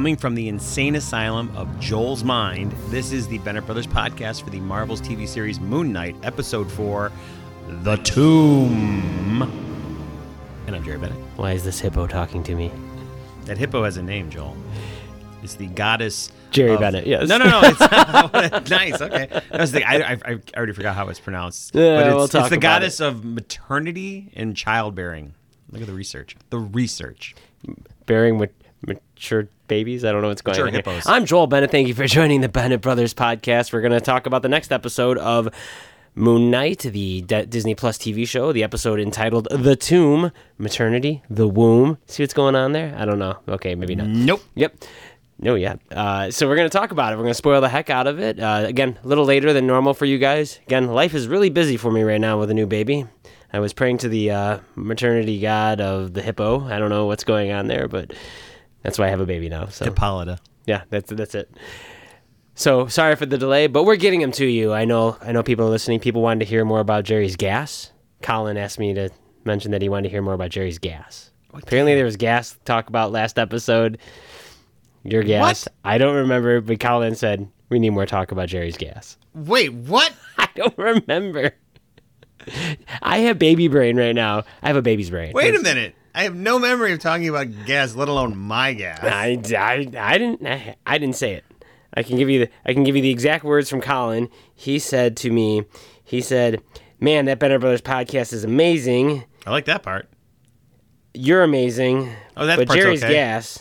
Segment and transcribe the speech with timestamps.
[0.00, 4.48] Coming from the insane asylum of Joel's mind, this is the Bennett Brothers podcast for
[4.48, 7.12] the Marvel's TV series Moon Knight, Episode 4
[7.82, 9.42] The Tomb.
[10.66, 11.18] And I'm Jerry Bennett.
[11.36, 12.72] Why is this hippo talking to me?
[13.44, 14.56] That hippo has a name, Joel.
[15.42, 16.32] It's the goddess.
[16.50, 17.28] Jerry of- Bennett, yes.
[17.28, 17.60] No, no, no.
[17.62, 19.02] It's nice.
[19.02, 19.26] Okay.
[19.50, 21.74] That was the, I, I, I already forgot how it's pronounced.
[21.74, 25.34] Yeah, but it's, we'll talk it's the about goddess of maternity and childbearing.
[25.70, 26.36] Look at the research.
[26.48, 27.34] The research.
[28.06, 28.50] Bearing with
[28.86, 30.04] mature babies?
[30.04, 30.66] I don't know what's going on.
[30.66, 30.78] here.
[30.78, 31.04] hippos.
[31.06, 31.70] I'm Joel Bennett.
[31.70, 33.72] Thank you for joining the Bennett Brothers podcast.
[33.72, 35.48] We're going to talk about the next episode of
[36.16, 41.46] Moon Knight, the D- Disney Plus TV show, the episode entitled The Tomb, Maternity, the
[41.46, 41.98] Womb.
[42.06, 42.92] See what's going on there?
[42.98, 43.36] I don't know.
[43.48, 44.08] Okay, maybe not.
[44.08, 44.42] Nope.
[44.56, 44.74] Yep.
[45.38, 45.76] No, yeah.
[45.92, 47.16] Uh, so we're going to talk about it.
[47.16, 48.40] We're going to spoil the heck out of it.
[48.40, 50.58] Uh, again, a little later than normal for you guys.
[50.66, 53.06] Again, life is really busy for me right now with a new baby.
[53.52, 56.64] I was praying to the uh, maternity god of the hippo.
[56.64, 58.12] I don't know what's going on there, but
[58.82, 59.66] that's why I have a baby now.
[59.66, 60.38] So Hippolyta.
[60.66, 61.50] yeah, that's that's it.
[62.54, 64.72] So sorry for the delay, but we're getting them to you.
[64.72, 66.00] I know I know people are listening.
[66.00, 67.92] People wanted to hear more about Jerry's gas.
[68.22, 69.10] Colin asked me to
[69.44, 71.30] mention that he wanted to hear more about Jerry's gas.
[71.54, 73.98] Apparently there was gas talk about last episode.
[75.02, 75.40] Your gas.
[75.66, 75.74] What?
[75.84, 79.16] I don't remember, but Colin said we need more talk about Jerry's gas.
[79.34, 80.12] Wait, what?
[80.38, 81.52] I don't remember.
[83.02, 84.44] I have baby brain right now.
[84.62, 85.32] I have a baby's brain.
[85.34, 85.94] Wait a minute.
[86.14, 89.00] I have no memory of talking about gas, let alone my gas.
[89.02, 91.44] I, I, I didn't I, I didn't say it.
[91.94, 94.28] I can give you the I can give you the exact words from Colin.
[94.54, 95.64] He said to me,
[96.04, 96.62] he said,
[97.00, 99.24] "Man, that Bennett Brothers podcast is amazing.
[99.46, 100.08] I like that part.
[101.14, 103.12] You're amazing." Oh, that but Jerry's okay.
[103.12, 103.58] gas.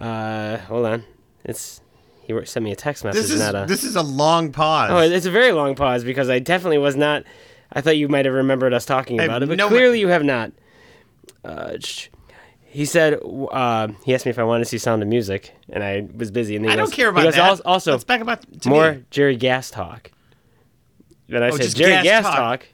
[0.00, 1.04] Uh, hold on.
[1.44, 1.80] It's
[2.22, 3.22] he sent me a text message.
[3.22, 4.90] This is not a, this is a long pause.
[4.90, 7.24] oh, it's a very long pause because I definitely was not.
[7.72, 10.24] I thought you might have remembered us talking about it, but no- clearly you have
[10.24, 10.52] not.
[11.46, 11.76] Uh,
[12.64, 15.82] he said uh, he asked me if I wanted to see Sound of Music, and
[15.82, 16.56] I was busy.
[16.56, 17.48] And then he I don't goes- care he about goes, that.
[17.60, 19.04] "Al- Also, Let's back about to more me.
[19.10, 20.10] Jerry Gas talk.
[21.28, 22.36] And I said Jerry gas Gas, talk.
[22.36, 22.66] talk.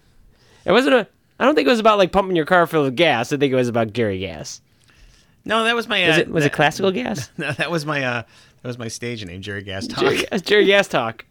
[0.65, 1.07] It wasn't a.
[1.41, 3.33] I don't think it was about like pumping your car full of gas.
[3.33, 4.61] I think it was about Jerry Gas.
[5.45, 6.05] No, that was my.
[6.05, 7.31] Uh, Was it was it classical gas?
[7.39, 8.03] No, that was my.
[8.05, 8.23] Uh,
[8.63, 10.01] that was my stage name, Jerry Gas Talk.
[10.01, 11.25] Jerry, Jerry Gas talk.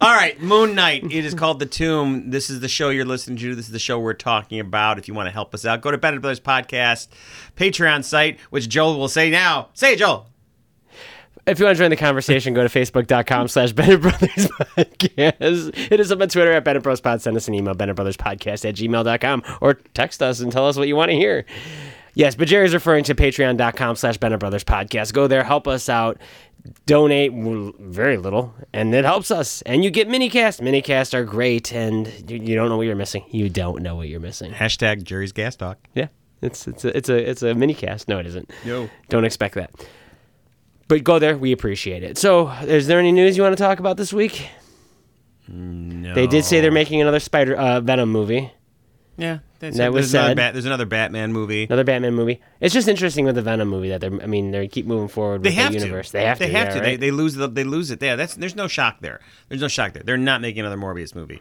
[0.00, 1.04] All right, Moon Knight.
[1.04, 2.30] It is called The Tomb.
[2.30, 3.54] This is the show you're listening to.
[3.54, 4.98] This is the show we're talking about.
[4.98, 7.08] If you want to help us out, go to Bennett Brothers Podcast
[7.56, 9.68] Patreon site, which Joel will say now.
[9.74, 10.26] Say it, Joel.
[11.46, 15.74] If you want to join the conversation, go to facebook.com slash Bennett Brothers Podcast.
[15.74, 17.20] Hit us up on Twitter at Bennett Bros Pod.
[17.20, 20.76] Send us an email, Bennett Brothers Podcast at gmail.com, or text us and tell us
[20.78, 21.44] what you want to hear.
[22.14, 25.12] Yes, but Jerry's referring to patreon.com slash Bennett Brothers Podcast.
[25.12, 26.18] Go there, help us out,
[26.86, 27.32] donate
[27.80, 29.62] very little, and it helps us.
[29.62, 30.60] And you get minicast.
[30.60, 33.24] Minicast are great, and you, you don't know what you're missing.
[33.30, 34.52] You don't know what you're missing.
[34.52, 35.78] Hashtag Jerry's Gas Talk.
[35.94, 36.06] Yeah,
[36.40, 38.06] it's it's a it's a it's a mini cast.
[38.08, 38.48] No, it isn't.
[38.64, 38.88] No.
[39.08, 39.70] don't expect that.
[40.86, 41.36] But go there.
[41.36, 42.16] We appreciate it.
[42.18, 44.48] So, is there any news you want to talk about this week?
[45.48, 46.14] No.
[46.14, 48.52] They did say they're making another Spider uh, Venom movie,
[49.16, 49.38] Yeah.
[49.64, 50.34] That's That was there's another.
[50.34, 51.64] Bat, there's another Batman movie.
[51.64, 52.40] another Batman movie.
[52.60, 54.12] It's just interesting with the Venom movie that they're.
[54.22, 55.84] I mean, they keep moving forward They with have the to.
[55.84, 56.10] universe.
[56.10, 56.44] They have to.
[56.44, 56.58] They to.
[56.58, 56.80] have yeah, to.
[56.80, 57.00] They, right?
[57.00, 58.02] they lose the, They lose it.
[58.02, 58.16] Yeah.
[58.16, 58.34] That's.
[58.34, 59.20] There's no shock there.
[59.48, 60.02] There's no shock there.
[60.02, 61.40] They're not making another Morbius movie.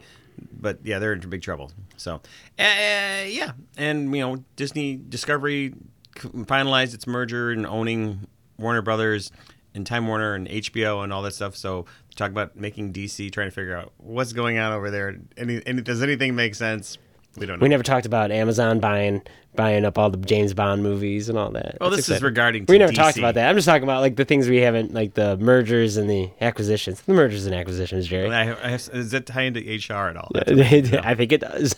[0.52, 1.72] But yeah, they're in big trouble.
[1.98, 2.20] So, uh,
[2.58, 5.74] yeah, and you know, Disney Discovery
[6.16, 9.32] finalized its merger and owning Warner Brothers
[9.76, 11.56] and Time Warner and HBO and all that stuff.
[11.56, 11.86] So,
[12.16, 15.16] talk about making DC, trying to figure out what's going on over there.
[15.38, 16.98] Any, any does anything make sense?
[17.38, 17.64] We don't know.
[17.64, 19.22] we never talked about Amazon buying
[19.56, 21.78] buying up all the James Bond movies and all that.
[21.80, 22.66] well, That's this is regarding.
[22.68, 22.96] We never DC.
[22.96, 23.50] talked about that.
[23.50, 27.02] I'm just talking about like the things we haven't, like the mergers and the acquisitions.
[27.02, 28.32] The mergers and acquisitions, Jerry.
[28.34, 30.32] I, I does that tie into HR at all?
[30.36, 31.76] I think it does.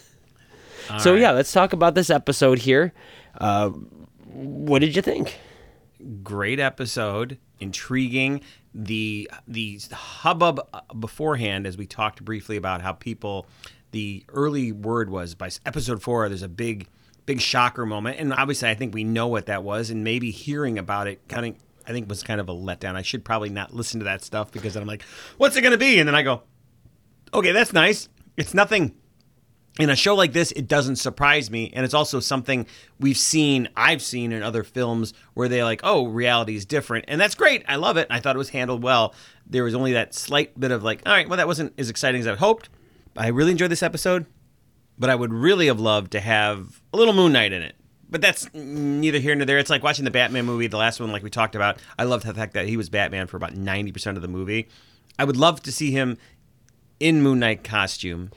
[0.99, 1.21] so right.
[1.21, 2.93] yeah, let's talk about this episode here.
[3.39, 5.37] Uh, what did you think?
[6.23, 8.41] great episode intriguing
[8.73, 10.59] the the hubbub
[10.99, 13.47] beforehand as we talked briefly about how people
[13.95, 16.85] the early word was by episode four there's a big
[17.25, 20.77] big shocker moment and obviously i think we know what that was and maybe hearing
[20.77, 21.55] about it kind of
[21.87, 24.51] i think was kind of a letdown i should probably not listen to that stuff
[24.51, 25.01] because i'm like
[25.37, 26.43] what's it going to be and then i go
[27.33, 28.93] okay that's nice it's nothing
[29.77, 31.69] in a show like this, it doesn't surprise me.
[31.73, 32.65] And it's also something
[32.97, 37.03] we've seen, I've seen in other films where they're like, oh, reality is different.
[37.09, 37.65] And that's great.
[37.67, 38.07] I love it.
[38.09, 39.13] I thought it was handled well.
[39.45, 42.21] There was only that slight bit of like, all right, well, that wasn't as exciting
[42.21, 42.69] as I hoped.
[43.15, 44.25] I really enjoyed this episode,
[44.97, 47.75] but I would really have loved to have a little Moon Knight in it.
[48.09, 49.57] But that's neither here nor there.
[49.57, 51.77] It's like watching the Batman movie, the last one, like we talked about.
[51.97, 54.67] I loved the fact that he was Batman for about 90% of the movie.
[55.17, 56.17] I would love to see him
[56.99, 58.31] in Moon Knight costume,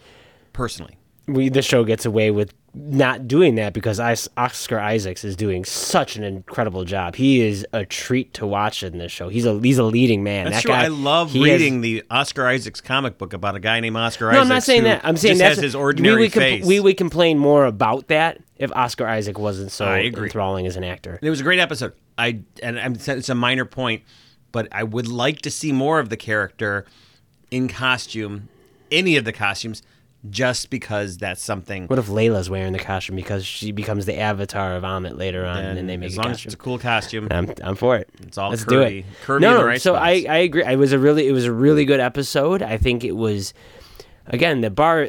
[0.52, 0.96] personally.
[1.26, 6.16] We the show gets away with not doing that because Oscar Isaacs is doing such
[6.16, 7.16] an incredible job.
[7.16, 9.28] He is a treat to watch in this show.
[9.28, 10.44] He's a he's a leading man.
[10.44, 10.72] That's that true.
[10.72, 13.96] guy, I love he has- reading the Oscar Isaacs comic book about a guy named
[13.96, 14.34] Oscar Isaac.
[14.34, 14.50] no, Isaacs.
[14.50, 15.00] I'm not saying that.
[15.04, 16.64] I'm saying that's his ordinary we would compl- face.
[16.66, 21.18] we would complain more about that if Oscar Isaac wasn't so enthralling as an actor.
[21.22, 21.94] It was a great episode.
[22.16, 24.02] I and I'm, it's a minor point,
[24.52, 26.84] but I would like to see more of the character
[27.50, 28.48] in costume,
[28.92, 29.82] any of the costumes,
[30.28, 31.86] just because that's something.
[31.86, 35.58] What if Layla's wearing the costume because she becomes the avatar of Ammit later on,
[35.58, 36.48] and, then they make as a long as costume?
[36.48, 37.28] it's a cool costume.
[37.30, 38.08] I'm I'm for it.
[38.22, 38.68] It's all Let's curvy.
[38.68, 39.04] do it.
[39.24, 40.30] Curvy no, in the no, right so I, spots.
[40.30, 40.64] I agree.
[40.64, 42.62] It was a really it was a really good episode.
[42.62, 43.54] I think it was
[44.26, 45.08] again the bar.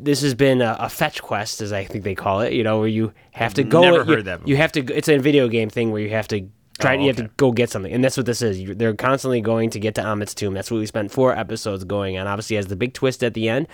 [0.00, 2.52] This has been a, a fetch quest, as I think they call it.
[2.52, 3.80] You know, where you have to go.
[3.80, 4.80] Never you, heard that You have to.
[4.94, 6.48] It's a video game thing where you have to oh,
[6.78, 6.96] try.
[6.96, 8.60] Oh, You have to go get something, and that's what this is.
[8.60, 10.54] You, they're constantly going to get to Ammit's tomb.
[10.54, 12.28] That's what we spent four episodes going on.
[12.28, 13.66] Obviously, has the big twist at the end.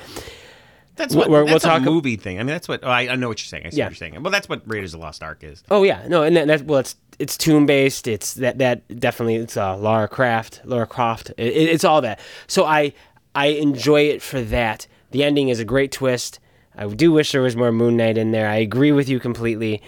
[0.97, 1.29] That's what.
[1.29, 2.39] we're- we'll talk- a movie thing.
[2.39, 2.81] I mean, that's what.
[2.85, 3.67] Oh, I, I know what you're saying.
[3.67, 3.87] I see Yeah.
[3.87, 4.23] what you're saying.
[4.23, 5.63] Well, that's what Raiders of the Lost Ark is.
[5.71, 8.07] Oh yeah, no, and that, that well, it's it's tomb based.
[8.07, 11.31] It's that that definitely it's uh, Lara Croft, Lara Croft.
[11.31, 12.21] It, it- it's all that.
[12.47, 12.93] So I
[13.35, 14.87] I enjoy it for that.
[15.11, 16.39] The ending is a great twist.
[16.77, 18.49] I do wish there was more Moon Knight in there.
[18.49, 19.81] I agree with you completely.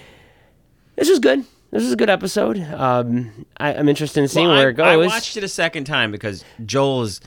[0.97, 1.41] This was good.
[1.73, 2.59] This was a good episode.
[2.59, 4.87] Um, I, I'm interested in seeing Well, where I, it goes.
[4.87, 7.21] I watched it a second time because Joel's is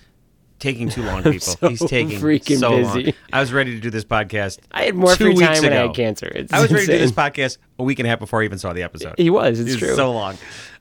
[0.59, 1.23] taking too long.
[1.23, 3.13] People, so he's taking freaking so long.
[3.33, 4.59] I was ready to do this podcast.
[4.71, 6.27] I had more free time when I had cancer.
[6.27, 8.45] It's I was ready to do this podcast a week and a half before I
[8.45, 9.15] even saw the episode.
[9.17, 9.59] He was.
[9.59, 9.95] It's It's true.
[9.95, 10.38] so long.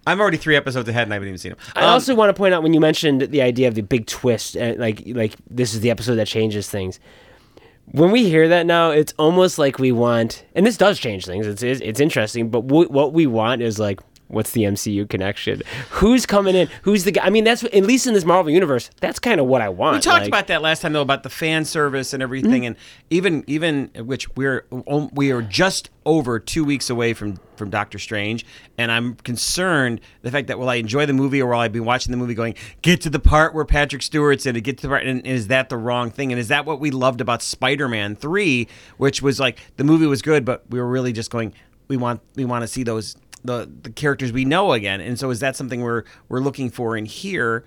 [0.06, 1.58] I'm already three episodes ahead and I haven't even seen them.
[1.76, 4.06] I um, also want to point out when you mentioned the idea of the big
[4.06, 6.98] twist, and like like this is the episode that changes things.
[7.92, 11.46] When we hear that now, it's almost like we want, and this does change things.
[11.46, 15.62] It's it's, it's interesting, but w- what we want is like, what's the MCU connection?
[15.90, 16.69] Who's coming in?
[16.82, 17.25] Who's the guy?
[17.25, 19.96] I mean, that's at least in this Marvel universe, that's kind of what I want.
[19.96, 22.76] We talked like- about that last time though about the fan service and everything, and
[23.10, 27.98] even even which we're um, we are just over two weeks away from from Doctor
[27.98, 28.46] Strange,
[28.76, 31.80] and I'm concerned the fact that will I enjoy the movie or will I be
[31.80, 34.82] watching the movie going get to the part where Patrick Stewart's in it, get to
[34.82, 36.32] the part, and is that the wrong thing?
[36.32, 40.22] And is that what we loved about Spider-Man Three, which was like the movie was
[40.22, 41.52] good, but we were really just going
[41.88, 43.16] we want we want to see those.
[43.44, 46.96] The, the characters we know again, and so is that something we're we're looking for
[46.96, 47.64] in here?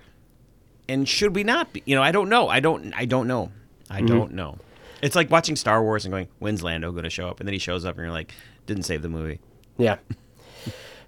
[0.88, 1.82] and should we not be?
[1.86, 2.48] You know, I don't know.
[2.48, 2.92] I don't.
[2.94, 3.50] I don't know.
[3.88, 4.06] I Mm-hmm.
[4.06, 4.58] don't know.
[5.00, 7.52] It's like watching Star Wars and going, "When's Lando going to show up?" And then
[7.52, 8.32] he shows up, and you're like,
[8.66, 9.38] "Didn't save the movie."
[9.78, 9.98] Yeah.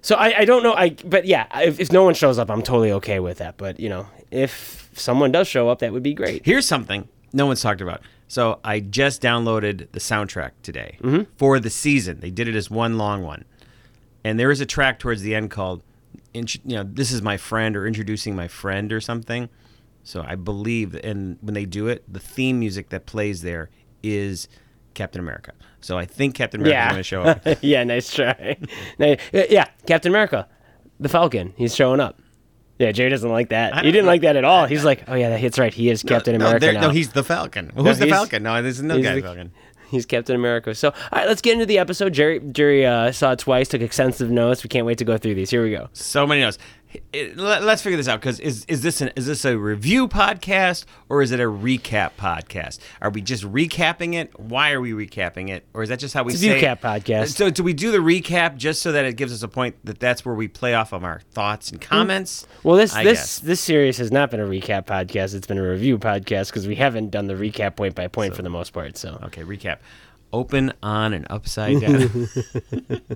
[0.01, 2.61] So I, I don't know I but yeah if, if no one shows up I'm
[2.61, 6.13] totally okay with that but you know if someone does show up that would be
[6.13, 8.01] great Here's something no one's talked about.
[8.27, 11.23] So I just downloaded the soundtrack today Mm-hmm.
[11.37, 12.19] for the season.
[12.21, 13.45] They did it as one long one,
[14.25, 15.83] and there is a track towards the end called,
[16.33, 19.47] you know, "This is my friend" or "Introducing my friend" or something.
[20.03, 23.69] So I believe, and when they do it, the theme music that plays there
[24.03, 24.47] is
[24.93, 25.51] Captain America.
[25.81, 27.63] So I think Captain America is yeah going to show up.
[27.63, 28.57] yeah nice try
[28.99, 30.47] Ni- yeah Captain America
[30.99, 32.19] the Falcon he's showing up
[32.79, 34.11] yeah Jerry doesn't like that he didn't know.
[34.11, 36.45] like that at all he's like oh yeah that hits right he is Captain no,
[36.47, 37.71] America there- now no, he's the Falcon.
[37.75, 38.41] Who's the Falcon?
[38.43, 39.51] No, there's no guy the- Falcon.
[39.89, 40.73] He's Captain America.
[40.75, 42.13] So, all right, let's get into the episode.
[42.13, 44.63] Jerry, Jerry uh, saw it twice, took extensive notes.
[44.63, 45.49] We can't wait to go through these.
[45.49, 45.89] Here we go.
[45.93, 46.57] So many notes.
[47.13, 50.07] It- let, us figure this out because is is this an, is this a review
[50.07, 52.79] podcast or is it a recap podcast?
[53.01, 54.37] Are we just recapping it?
[54.39, 55.65] Why are we recapping it?
[55.73, 57.35] Or is that just how we It's a say recap podcast.
[57.35, 59.99] So do we do the recap just so that it gives us a point that
[59.99, 61.83] that's where we play off of our thoughts and mm.
[61.83, 62.47] comments?
[62.63, 63.39] Well, this I this guess.
[63.39, 65.35] this series has not been a recap podcast.
[65.35, 68.41] It's been a review podcast because we haven't done the recap point by point for
[68.41, 68.97] the most part.
[68.97, 69.77] So, Okay, recap.
[70.33, 72.29] Open on and upside down.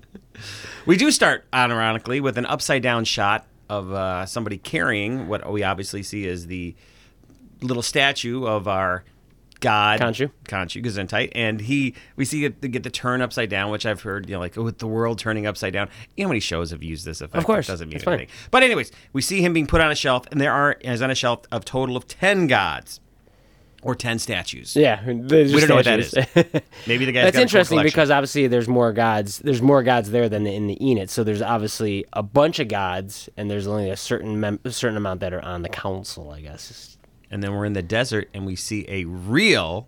[0.85, 5.63] we do start ironically, with an upside down shot of uh, somebody carrying what we
[5.63, 6.75] obviously see as the
[7.61, 9.03] little statue of our
[9.59, 10.31] god Khonshu.
[10.45, 14.29] Khonshu Gesundheit, and he we see it get the turn upside down, which I've heard
[14.29, 15.89] you know like with the world turning upside down.
[16.15, 17.37] You know how many shows have used this effect?
[17.37, 18.15] Of course, it doesn't mean it's fine.
[18.15, 18.35] anything.
[18.51, 21.11] But anyways, we see him being put on a shelf, and there are is on
[21.11, 22.99] a shelf of total of ten gods
[23.81, 24.75] or ten statues.
[24.75, 26.13] yeah, we don't know what that is.
[26.87, 29.39] Maybe the guy's That's got a full interesting because obviously there's more gods.
[29.39, 31.09] There's more gods there than in the Ennead.
[31.09, 34.97] So there's obviously a bunch of gods, and there's only a certain mem- a certain
[34.97, 36.31] amount that are on the council.
[36.31, 36.97] I guess.
[37.31, 39.87] and then we're in the desert and we see a real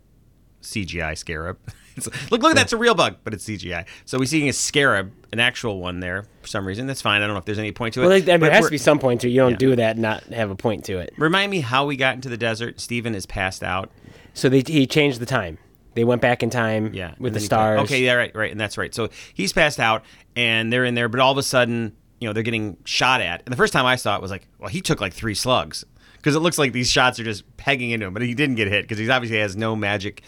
[0.62, 1.57] CGI scarab.
[2.31, 3.86] Look, look, that's a real bug, but it's CGI.
[4.05, 6.88] So we're seeing a scarab, an actual one there for some reason.
[6.88, 7.22] That's fine.
[7.22, 8.03] I don't know if there's any point to it.
[8.03, 9.31] Well, like, I mean, there has to be some point to it.
[9.31, 9.58] You don't Yeah.
[9.58, 11.13] do that and not have a point to it.
[11.17, 12.79] Remind me how we got into the desert.
[12.79, 13.89] Steven is passed out.
[14.34, 15.58] So they he changed the time.
[15.93, 16.93] They went back in time.
[16.93, 17.81] Yeah, with the stars.
[17.81, 18.96] Okay, yeah, right, right, and that's right.
[18.96, 20.03] So he's passed out,
[20.38, 23.41] and they're in there, but all of a sudden, you know, they're getting shot at.
[23.46, 25.84] And the first time I saw it was like, well, he took like three slugs
[26.15, 28.70] because it looks like these shots are just pegging into him, but he didn't get
[28.70, 30.22] hit because he obviously has no magic,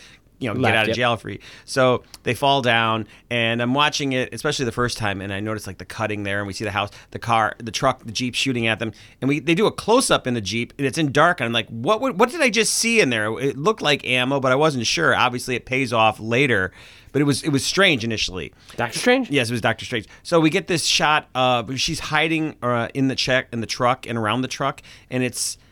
[0.44, 0.96] you know, get out of yep.
[0.96, 1.40] jail free.
[1.66, 5.66] So they fall down, and I'm watching it, especially the first time, and I notice
[5.68, 8.36] like the cutting there, and we see the house, the car, the truck, the jeep
[8.36, 10.98] shooting at them, and we they do a close up in the jeep, and it's
[10.98, 13.38] in dark, and I'm like, what would, what did I just see in there?
[13.40, 15.16] It looked like ammo, but I wasn't sure.
[15.16, 16.72] Obviously, it pays off later,
[17.12, 18.54] but it was it was strange initially.
[18.76, 19.30] Doctor Strange.
[19.30, 20.08] Yes, it was Doctor Strange.
[20.24, 24.08] So we get this shot of she's hiding uh, in the check in the truck
[24.08, 25.62] and around the truck, and it's it-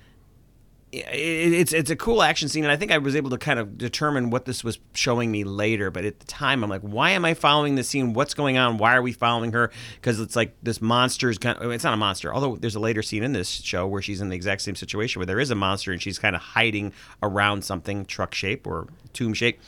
[0.93, 3.77] it's it's a cool action scene, and I think I was able to kind of
[3.77, 5.89] determine what this was showing me later.
[5.89, 8.13] But at the time, I'm like, why am I following this scene?
[8.13, 8.77] What's going on?
[8.77, 9.71] Why are we following her?
[9.95, 11.57] Because it's like this monster's kind.
[11.59, 14.19] Of, it's not a monster, although there's a later scene in this show where she's
[14.19, 16.91] in the exact same situation where there is a monster and she's kind of hiding
[17.23, 19.61] around something truck shape or tomb shape,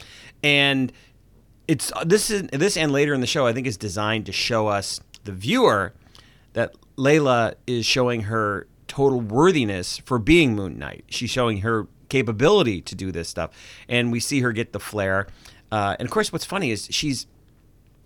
[0.44, 0.92] and
[1.70, 4.68] it's this is this and later in the show I think is designed to show
[4.68, 5.94] us the viewer
[6.52, 11.06] that Layla is showing her total worthiness for being Moon Knight.
[11.10, 13.52] She's showing her capability to do this stuff,
[13.90, 15.28] and we see her get the flare.
[15.72, 17.28] Uh, and of course, what's funny is she's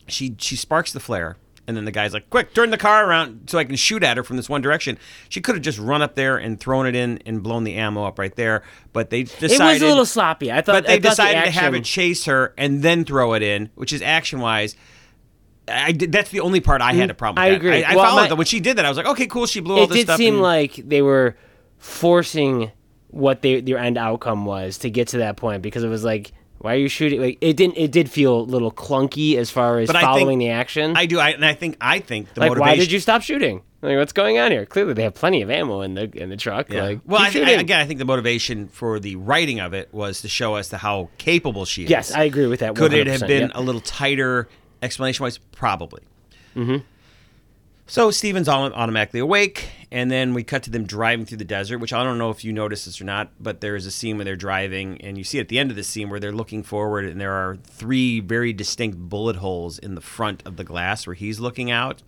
[0.08, 1.38] she she sparks the flare.
[1.70, 4.16] And then the guy's like, "Quick, turn the car around so I can shoot at
[4.16, 6.96] her from this one direction." She could have just run up there and thrown it
[6.96, 10.06] in and blown the ammo up right there, but they decided It was a little
[10.06, 10.50] sloppy.
[10.50, 10.72] I thought.
[10.72, 13.70] but they thought the decided to have it chase her and then throw it in,
[13.76, 14.78] which is action wise.
[15.70, 17.44] I did, that's the only part I had mm, a problem.
[17.44, 17.56] With I that.
[17.58, 17.84] agree.
[17.84, 18.86] I, I Well, followed my- that when she did that.
[18.86, 19.46] I was like, okay, cool.
[19.46, 20.18] She blew all It this did stuff.
[20.18, 21.36] seem and- like they were
[21.78, 22.72] forcing
[23.10, 26.32] what they, their end outcome was to get to that point because it was like,
[26.60, 27.22] why are you shooting?
[27.22, 27.78] Like it didn't.
[27.78, 30.98] It did feel a little clunky as far as But I following think- the action.
[30.98, 31.20] I do.
[31.20, 32.70] I, and I think I think the like, motivation.
[32.72, 33.62] why did you stop shooting?
[33.84, 34.66] Like, what's going on here?
[34.66, 36.72] Clearly, they have plenty of ammo in the in the truck.
[36.72, 36.82] Yeah.
[36.82, 37.60] Like, well, keep I, think- shooting.
[37.60, 40.80] again, I think the motivation for the writing of it was to show us the
[40.80, 41.92] how capable she is.
[41.92, 42.76] yes, I agree with that.
[42.76, 43.52] Could it have 100%, been yep.
[43.54, 44.50] a little tighter
[44.82, 45.38] explanation wise?
[45.38, 46.04] Probably.
[46.56, 46.84] Mm-hmm.
[47.90, 51.78] So Steven's all automatically awake, and then we cut to them driving through the desert,
[51.78, 54.18] which I don't know if you noticed this or not, but there is a scene
[54.18, 56.64] where they're driving, and you see at the end of the scene where they're looking
[56.64, 61.08] forward, and there are three very distinct bullet holes in the front of the glass
[61.08, 62.04] where he's looking out.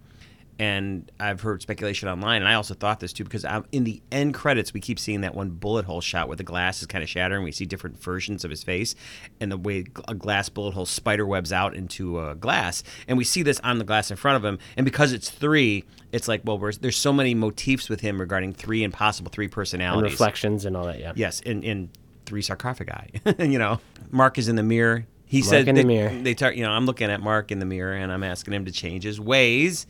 [0.60, 4.02] And I've heard speculation online, and I also thought this too because um, in the
[4.12, 7.02] end credits we keep seeing that one bullet hole shot where the glass is kind
[7.02, 7.44] of shattering.
[7.44, 8.94] We see different versions of his face,
[9.40, 13.24] and the way a glass bullet hole spider webs out into a glass, and we
[13.24, 14.60] see this on the glass in front of him.
[14.76, 18.84] And because it's three, it's like well, there's so many motifs with him regarding three
[18.84, 20.12] and possible three and personalities.
[20.12, 21.00] reflections and all that.
[21.00, 21.14] Yeah.
[21.16, 21.90] Yes, in in
[22.26, 23.22] three sarcophagi.
[23.26, 23.80] And you know,
[24.12, 25.06] Mark is in the mirror.
[25.26, 26.10] He said in the mirror.
[26.10, 28.66] They talk, you know, I'm looking at Mark in the mirror and I'm asking him
[28.66, 29.86] to change his ways.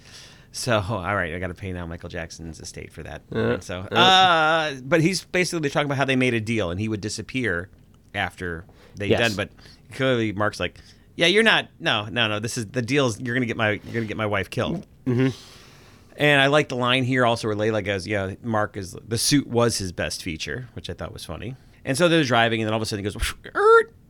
[0.51, 3.21] So, all right, I got to pay now Michael Jackson's estate for that.
[3.63, 7.01] so, uh, but he's basically talking about how they made a deal and he would
[7.01, 7.69] disappear
[8.15, 8.65] after
[8.95, 9.19] they Yes.
[9.19, 9.35] done.
[9.35, 9.49] But
[9.93, 10.77] clearly, Mark's like,
[11.15, 11.67] "Yeah, you're not.
[11.79, 12.39] No, no, no.
[12.39, 13.19] This is the deal's.
[13.19, 13.71] You're gonna get my.
[13.71, 14.85] You're gonna get my wife killed."
[16.17, 19.47] And I like the line here also where Layla goes, "Yeah, Mark is the suit
[19.47, 21.55] was his best feature," which I thought was funny.
[21.85, 23.33] And so they're driving, and then all of a sudden he goes,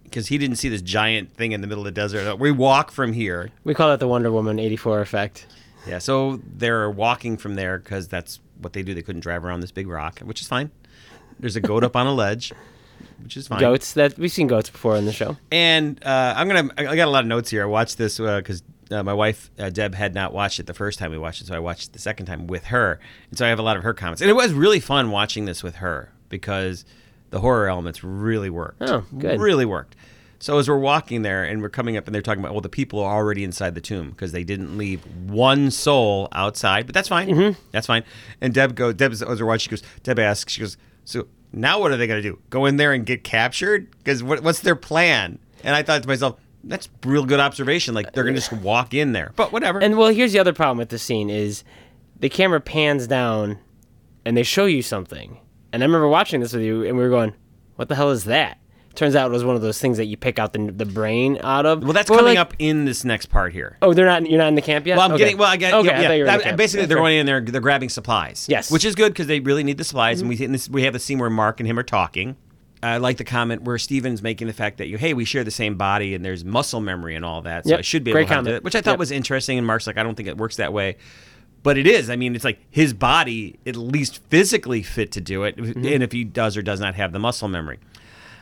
[0.04, 2.40] because he didn't see this giant thing in the middle of the desert.
[2.40, 3.52] We walk from here.
[3.64, 5.46] We call that the Wonder Woman '84 effect.
[5.88, 8.94] Yeah, so they're walking from there because that's what they do.
[8.94, 10.72] They couldn't drive around this big rock, which is fine.
[11.40, 12.52] There's a goat up on a ledge,
[13.24, 13.60] which is fine.
[13.60, 15.38] Goats that we've seen goats before in the show.
[15.52, 16.70] And uh, I'm gonna.
[16.78, 17.64] I I got a lot of notes here.
[17.64, 21.00] I watched this because uh, my wife uh, Deb had not watched it the first
[21.00, 23.46] time we watched it, so I watched it the second time with her, and so
[23.46, 24.22] I have a lot of her comments.
[24.22, 26.86] And it was really fun watching this with her because
[27.30, 28.82] the horror elements really worked.
[28.82, 29.40] Oh, good.
[29.40, 29.96] Really worked.
[30.40, 32.70] So as we're walking there and we're coming up and they're talking about, well, the
[32.70, 37.10] people are already inside the tomb because they didn't leave one soul outside, but that's
[37.10, 37.28] fine.
[37.30, 37.62] Mm-hmm.
[37.72, 38.04] That's fine.
[38.40, 41.80] And Deb goes, Deb as we're watching, she goes, Deb asks, she goes, so now
[41.80, 42.40] what are they going to do?
[42.50, 43.92] Go in there and get captured?
[43.98, 45.40] Because what, what's their plan?
[45.64, 47.94] And I thought to myself, that's real good observation.
[47.94, 49.80] Like they're going to just walk in there, but whatever.
[49.80, 51.64] And well, here's the other problem with the scene is
[52.20, 53.60] the camera pans down
[54.26, 55.40] and they show you something.
[55.72, 57.34] And I remember watching this with you and we were going,
[57.76, 58.58] "What the hell is that?"
[58.96, 61.40] Turns out it was one of those things that you pick out the, the brain
[61.44, 61.84] out of.
[61.84, 63.78] well, that's We're coming like, up in this next part here.
[63.82, 64.28] Oh, they're not.
[64.30, 64.98] You're not in the camp yet.
[64.98, 65.24] Well, I'm Okay.
[65.24, 65.38] getting.
[65.38, 65.74] Well, I get.
[65.74, 67.04] Okay, yeah, I thought you were in the that- basically That's they're fair.
[67.04, 67.40] going in there.
[67.42, 68.48] They're grabbing supplies.
[68.50, 68.66] Yes.
[68.66, 68.74] Mm-hmm.
[68.74, 70.20] which is good because they really need the supplies.
[70.22, 72.36] And we in this, we have the scene where Mark and him are talking.
[72.82, 75.52] I like the comment where Steven's making the fact that you, hey, we share the
[75.52, 77.80] same body and there's muscle memory and all that, so Yep.
[77.80, 78.56] I should be Great able to do comment.
[78.56, 79.00] it, which I thought Yep.
[79.00, 79.58] was interesting.
[79.58, 80.96] And Mark's like, I don't think it works that way,
[81.62, 82.10] but it is.
[82.10, 85.86] I mean, it's like his body at least physically fit to do it, Mm-hmm.
[85.88, 87.80] and if he does or does not have the muscle memory.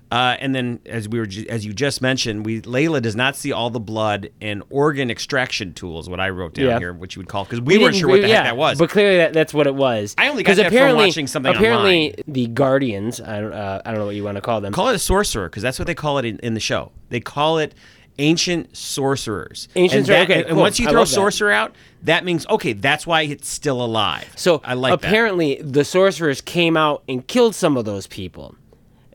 [0.09, 3.51] Uh, and then, as we were, as you just mentioned, we Layla does not see
[3.51, 6.09] all the blood and organ extraction tools.
[6.09, 6.79] What I wrote down Yeah.
[6.79, 8.77] here, which you would call, because we, weren't sure what the yeah, heck that was.
[8.79, 10.15] But clearly, that, that's what it was.
[10.17, 13.19] I only got that from apparently, watching something Apparently, the Guardians.
[13.19, 13.53] I don't.
[13.53, 14.71] Uh, I don't know what you want to call them.
[14.71, 16.91] call it a sorcerer because that's what they call it in, in the show.
[17.09, 17.73] They call it
[18.19, 19.67] ancient sorcerers.
[19.75, 20.59] Ancient and, that- okay, and cool.
[20.59, 21.13] once you throw love that.
[21.13, 24.31] sorcerer out, that means okay, that's why it's still alive.
[24.35, 25.05] So I like that.
[25.07, 28.55] apparently the sorcerers came out and killed some of those people,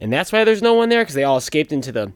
[0.02, 2.12] and that's why there's no one there because they all escaped into the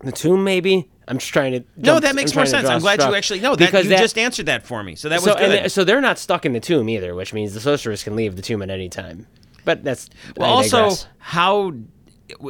[0.00, 0.90] The tomb, maybe.
[1.06, 1.64] I'm just trying to.
[1.76, 2.68] No, that makes I'm more sense.
[2.68, 3.54] I'm glad you actually no.
[3.56, 5.50] That because you that, just answered that for me, so that was so good.
[5.54, 8.36] and so they're not stuck in the tomb either, which means the sorceress can leave
[8.36, 9.26] the tomb at any time.
[9.64, 11.72] But that's Well, also, how?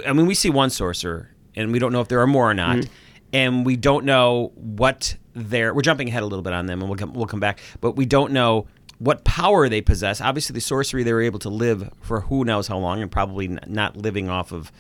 [0.06, 2.54] I mean, we see one sorcerer, and we don't know if there are more or
[2.54, 2.92] not, Mm-hmm.
[3.33, 5.75] and we don't know what their.
[5.75, 7.97] We're jumping ahead a little bit on them, and we'll come, we'll come back, but
[7.97, 8.66] we don't know
[8.99, 10.21] what power they possess.
[10.21, 13.49] Obviously, the sorcery they were able to live for who knows how long, and probably
[13.67, 14.71] not living off of,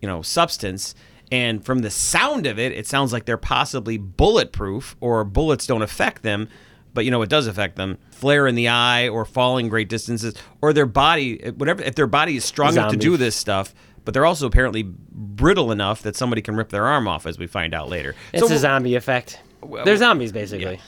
[0.00, 0.94] you know, substance.
[1.30, 5.82] And from the sound of it, it sounds like they're possibly bulletproof, or bullets don't
[5.82, 6.48] affect them.
[6.94, 7.96] But you know, it does affect them.
[8.10, 11.82] Flare in the eye, or falling great distances, or their body, eh, whatever.
[11.82, 15.72] If their body is strong enough to do this stuff, but they're also apparently brittle
[15.72, 18.14] enough that somebody can rip their arm off, as we find out later.
[18.34, 19.40] it's So- a zombie effect.
[19.84, 20.80] They're zombies, basically.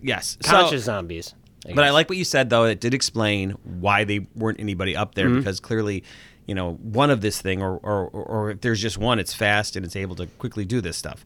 [0.00, 0.84] Yes, So- Conscious
[1.64, 1.76] zombies.
[1.76, 2.64] but I like what you said though.
[2.64, 6.04] It did explain why they weren't anybody up there because clearly,
[6.46, 9.76] you know, one of this thing, or, or or if there's just one, it's fast
[9.76, 11.24] and it's able to quickly do this stuff.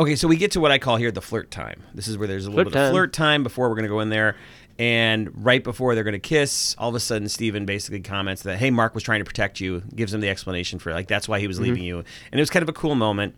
[0.00, 1.82] Okay, so we get to what I call here the flirt time.
[1.92, 3.88] This is where there's a little Flirt bit of flirt time before we're going to
[3.88, 4.36] go in there.
[4.78, 8.58] And right before they're going to kiss, all of a sudden Steven basically comments that,
[8.58, 11.40] hey, Mark was trying to protect you, gives him the explanation for like, that's why
[11.40, 11.64] he was Mm-hmm.
[11.64, 11.98] leaving you.
[11.98, 13.34] And it was kind of a cool moment.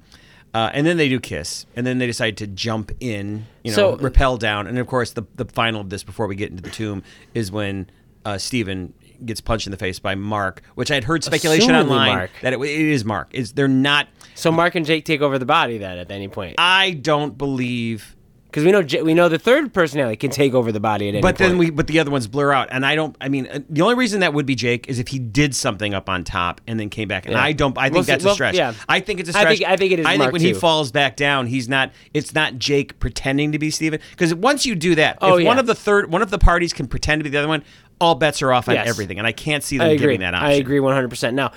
[0.52, 3.76] Uh, and then they do kiss, and then they decide to jump in, you know,
[3.76, 4.66] So- rappel down.
[4.66, 7.02] And of course, the, the final of this before we get into the tomb
[7.34, 7.88] is when
[8.24, 8.92] uh, Steven
[9.24, 12.30] gets punched in the face by Mark, which I had heard speculation online Mark.
[12.42, 13.28] that it, it is Mark.
[13.32, 14.08] Is they're not.
[14.34, 16.54] So Mark and Jake take over the body then at any point.
[16.58, 18.16] I don't believe
[18.50, 21.14] Because we know J- we know the third personality can take over the body at
[21.14, 21.38] any But point.
[21.38, 23.16] then we, but the other ones blur out, and I don't.
[23.20, 25.94] I mean, uh, the only reason that would be Jake is if he did something
[25.94, 27.42] up on top and then came back, and Yeah.
[27.44, 27.78] I don't.
[27.78, 28.56] I think We'll that's well, a stretch.
[28.56, 28.74] yeah.
[28.88, 29.58] I think it's a I stretch.
[29.58, 30.58] think- I think it is I think Mark when he too.
[30.58, 31.92] falls back down, he's not.
[32.12, 34.00] It's not Jake pretending to be Steven.
[34.10, 35.60] Because once you do that, Oh, if one yeah.
[35.60, 37.62] of the third, one of the parties can pretend to be the other one,
[38.00, 38.88] all bets are off on Yes.
[38.88, 39.98] everything, and I can't see them I agree.
[40.06, 40.48] giving that option.
[40.50, 41.34] I agree 100%.
[41.34, 41.52] Now,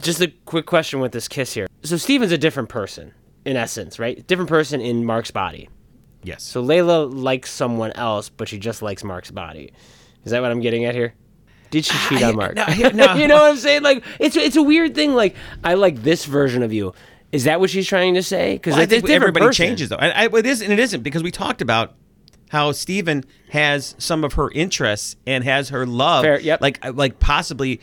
[0.00, 1.66] just a quick question with this kiss here.
[1.82, 3.12] So Steven's a different person
[3.44, 4.24] in essence, right?
[4.26, 5.68] Different person in Mark's body.
[6.28, 6.42] Yes.
[6.42, 9.72] So Layla likes someone else, but she just likes Mark's body.
[10.24, 11.14] Is that what I'm getting at here?
[11.70, 12.54] Did she ah, cheat I- on Mark?
[12.54, 13.14] no, no.
[13.14, 13.82] you know what I'm saying?
[13.82, 15.14] Like it's it's a weird thing.
[15.14, 16.92] Like I like this version of you.
[17.32, 18.54] Is that what she's trying to say?
[18.54, 19.96] Because Well, I think everybody changes though.
[19.96, 21.94] I, I, it is and it isn't because we talked about
[22.50, 26.24] how Steven has some of her interests and has her love.
[26.24, 26.60] Fair, yep.
[26.60, 27.80] Like like possibly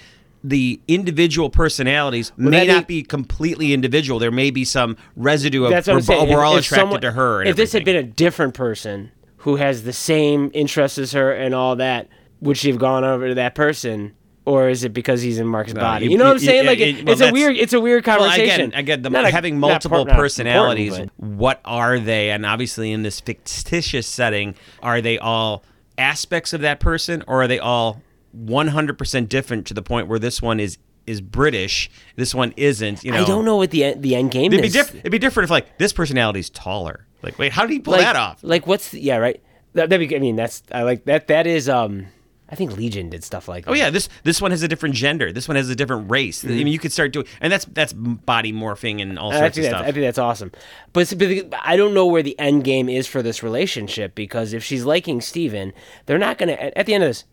[0.48, 4.20] the individual personalities may not be completely individual.
[4.20, 6.30] There may be some residue of That's what we're, I'm saying.
[6.30, 7.44] we're If- all if attracted someone- to her.
[7.44, 11.56] If this had been a different person who has the same interests as her and
[11.56, 12.08] all that,
[12.42, 14.14] would she have gone over to that person?
[14.46, 16.06] Or is it because he's in Mark's body?
[16.06, 16.64] you- You know what I'm saying?
[16.66, 18.66] yeah, Like yeah, it, well, it's a weird, it's a weird Well, conversation.
[18.70, 22.30] again, again, the, Not a- having multiple personalities, what are they?
[22.30, 24.54] And obviously, in this fictitious setting,
[24.84, 25.64] are they all
[25.98, 28.02] aspects of that person, or are they all
[28.36, 33.04] 100% different to the point where this one is is British, this one isn't?
[33.04, 34.74] You know, I don't know what the the end game It'd be is.
[34.74, 35.02] different.
[35.02, 37.06] It'd be different if like this personality's taller.
[37.22, 38.40] Like, wait, how did he pull like, that off?
[38.44, 39.42] Like what's the, yeah right?
[39.74, 41.28] That, that'd be, I mean that's I like that.
[41.28, 42.08] That is um.
[42.48, 43.72] I think Legion did stuff like that.
[43.72, 45.34] Oh yeah, this this one has a different gender.
[45.34, 46.46] This one has a different race.
[46.46, 49.66] I mean, you could start doing, and that's that's body morphing and all sorts of
[49.66, 49.82] stuff.
[49.82, 50.52] I think that's awesome.
[50.94, 54.64] But, but I don't know where the end game is for this relationship because if
[54.64, 55.74] she's liking Steven,
[56.06, 57.24] they're not going to, at, at the end of this,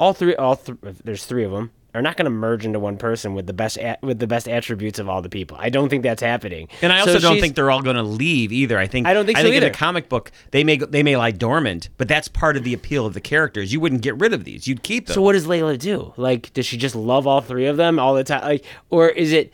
[0.00, 2.96] all three, all th- there's three of them, are not going to merge into one
[2.96, 5.56] person with the best a- with the best attributes of all the people.
[5.60, 6.68] I don't think that's happening.
[6.82, 8.78] And I So also don't think they're all going to leave either.
[8.78, 9.72] I think I don't think I so think in either.
[9.72, 13.06] the comic book they may they may lie dormant, but that's part of the appeal
[13.06, 13.72] of the characters.
[13.72, 15.14] You wouldn't get rid of these; you'd keep them.
[15.14, 16.12] So what does Layla do?
[16.16, 18.42] Like, does she just love all three of them all the time?
[18.42, 19.52] Like, or is it,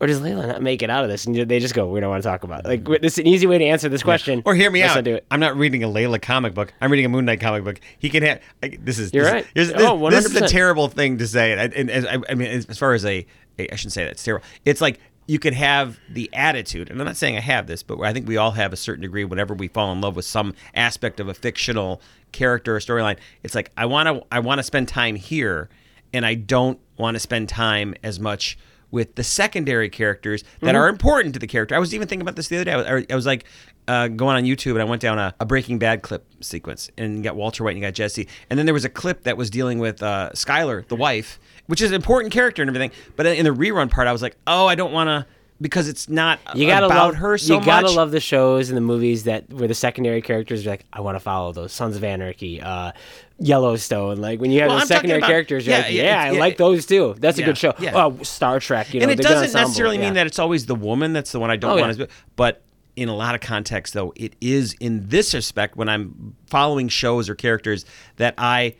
[0.00, 2.10] or does Layla not make it out of this and they just go, we don't
[2.10, 2.68] want to talk about it?
[2.68, 4.42] Like, this is an easy way to answer this question.
[4.44, 4.94] or hear me Let's out.
[4.96, 5.26] not do it.
[5.30, 6.72] I'm not reading a Layla comic book.
[6.80, 7.80] I'm reading a Moon Knight comic book.
[7.98, 8.40] He can have.
[8.62, 9.46] I, this is You're this, right.
[9.54, 11.52] Is, this, Oh, this is a terrible thing to say.
[11.52, 13.26] And, and, and I, I mean, as far as a,
[13.58, 14.12] a, I shouldn't say that.
[14.12, 14.46] It's terrible.
[14.64, 18.00] It's like you could have the attitude, and I'm not saying I have this, but
[18.00, 19.24] I think we all have a certain degree.
[19.24, 22.00] Whenever we fall in love with some aspect of a fictional
[22.32, 25.68] character or storyline, it's like I want to, I want to spend time here,
[26.14, 28.56] and I don't want to spend time as much
[28.90, 30.76] with the secondary characters that Mm-hmm.
[30.76, 31.74] are important to the character.
[31.74, 32.72] I was even thinking about this the other day.
[32.72, 33.44] I was, I was like
[33.86, 37.16] uh, going on YouTube and I went down a, a Breaking Bad clip sequence and
[37.18, 38.28] you got Walter White and you got Jesse.
[38.50, 41.80] And then there was a clip that was dealing with uh, Skylar, the wife, which
[41.82, 42.90] is an important character and everything.
[43.16, 45.26] But in the rerun part, I was like, oh, I don't want to
[45.60, 47.96] because it's not You gotta about love her so You gotta much.
[47.96, 51.16] love the shows and the movies that where the secondary characters are like, I want
[51.16, 52.92] to follow those Sons of Anarchy, uh,
[53.38, 54.16] Yellowstone.
[54.18, 56.22] Like when you have Well, the I'm secondary about- characters, you're yeah, like, yeah, yeah,
[56.22, 57.14] I yeah, like those too.
[57.18, 57.72] That's a good show.
[57.92, 58.92] Oh, Star Trek.
[58.92, 61.40] You know, and it doesn't ensemble, necessarily mean that it's always the woman that's the
[61.40, 62.08] one I don't Oh, want to.
[62.36, 62.62] But
[62.96, 67.28] in a lot of contexts, though, it is in this respect when I'm following shows
[67.28, 67.84] or characters
[68.16, 68.74] that I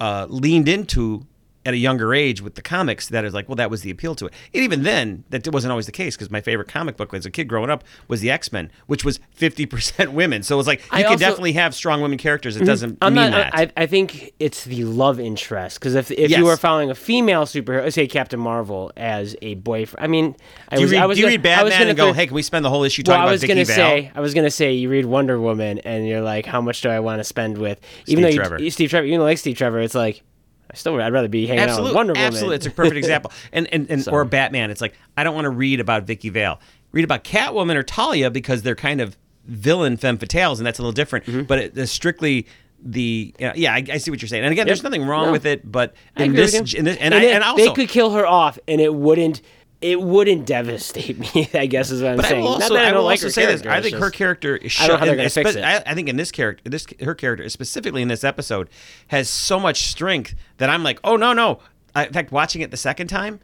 [0.00, 1.26] uh, leaned into
[1.66, 4.14] at a younger age with the comics that is like, well, that was the appeal
[4.14, 4.32] to it.
[4.54, 7.30] And even then, that wasn't always the case because my favorite comic book as a
[7.30, 10.42] kid growing up was the X Men, which was 50% women.
[10.44, 12.54] So it was like, you I can also- definitely have strong women characters.
[12.56, 12.66] It mm-hmm.
[12.66, 13.52] doesn't I'm mean not.
[13.52, 13.72] that.
[13.76, 16.38] I, I think it's the love interest because if if Yes.
[16.38, 20.36] you were following a female superhero, say Captain Marvel as a boyfriend, I mean,
[20.68, 21.96] I do you was, read, I was do you gonna- read I was Batman and
[21.96, 23.74] go, hey, can we spend the whole issue Well, talking I was gonna Vale?
[23.76, 26.88] say, I was gonna say, you read Wonder Woman, and you're like, how much do
[26.90, 27.80] I want to spend with?
[28.06, 28.62] Even though Trevor.
[28.62, 30.22] you, Steve Trevor, even like Steve Trevor, it's like,
[30.70, 32.26] I still, I'd rather be hanging out with Wonder Woman.
[32.26, 33.32] absolutely, it's a perfect example.
[33.52, 36.60] And and, and or Batman, it's like I don't want to read about Vicki Vale.
[36.92, 40.82] Read about Catwoman or Talia because they're kind of villain femme fatales, and that's a
[40.82, 41.26] little different.
[41.26, 41.42] Mm-hmm.
[41.42, 42.46] But it, it's strictly
[42.82, 44.44] the yeah, yeah I, I see what you're saying.
[44.44, 45.32] And again, there's nothing wrong No.
[45.32, 48.26] with it, but in this, in this and, I, and also they could kill her
[48.26, 49.42] off, and it wouldn't.
[49.82, 51.48] It wouldn't devastate me.
[51.54, 52.42] I guess is what I'm But I saying.
[52.44, 53.62] will Not also, that I I don't will like also say this.
[53.66, 54.76] I think her character is.
[54.80, 55.62] I don't know how they're gonna fix it.
[55.64, 58.68] I, I think in this character, this her character specifically in this episode
[59.08, 61.60] has so much strength that I'm like, oh no no.
[61.94, 63.40] I, in fact, watching it the second time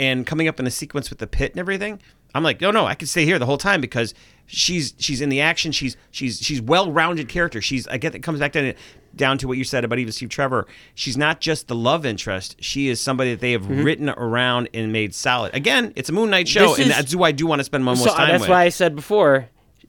[0.00, 2.00] and coming up in the sequence with the pit and everything,
[2.34, 4.14] I'm like, no no, I could stay here the whole time because
[4.46, 5.72] she's she's in the action.
[5.72, 7.60] She's she's she's well rounded character.
[7.60, 8.72] She's I get it comes back down
[9.18, 10.66] down to what you said about even Steve Trevor.
[10.94, 12.56] She's not just the love interest.
[12.60, 15.54] She is somebody that they have written around and made solid.
[15.54, 16.70] Again, it's a Moon Knight show, Mm-hmm.
[16.70, 18.28] This and is- that's who I do want to spend my most So uh, time
[18.28, 18.48] that's with.
[18.50, 19.48] why I said before,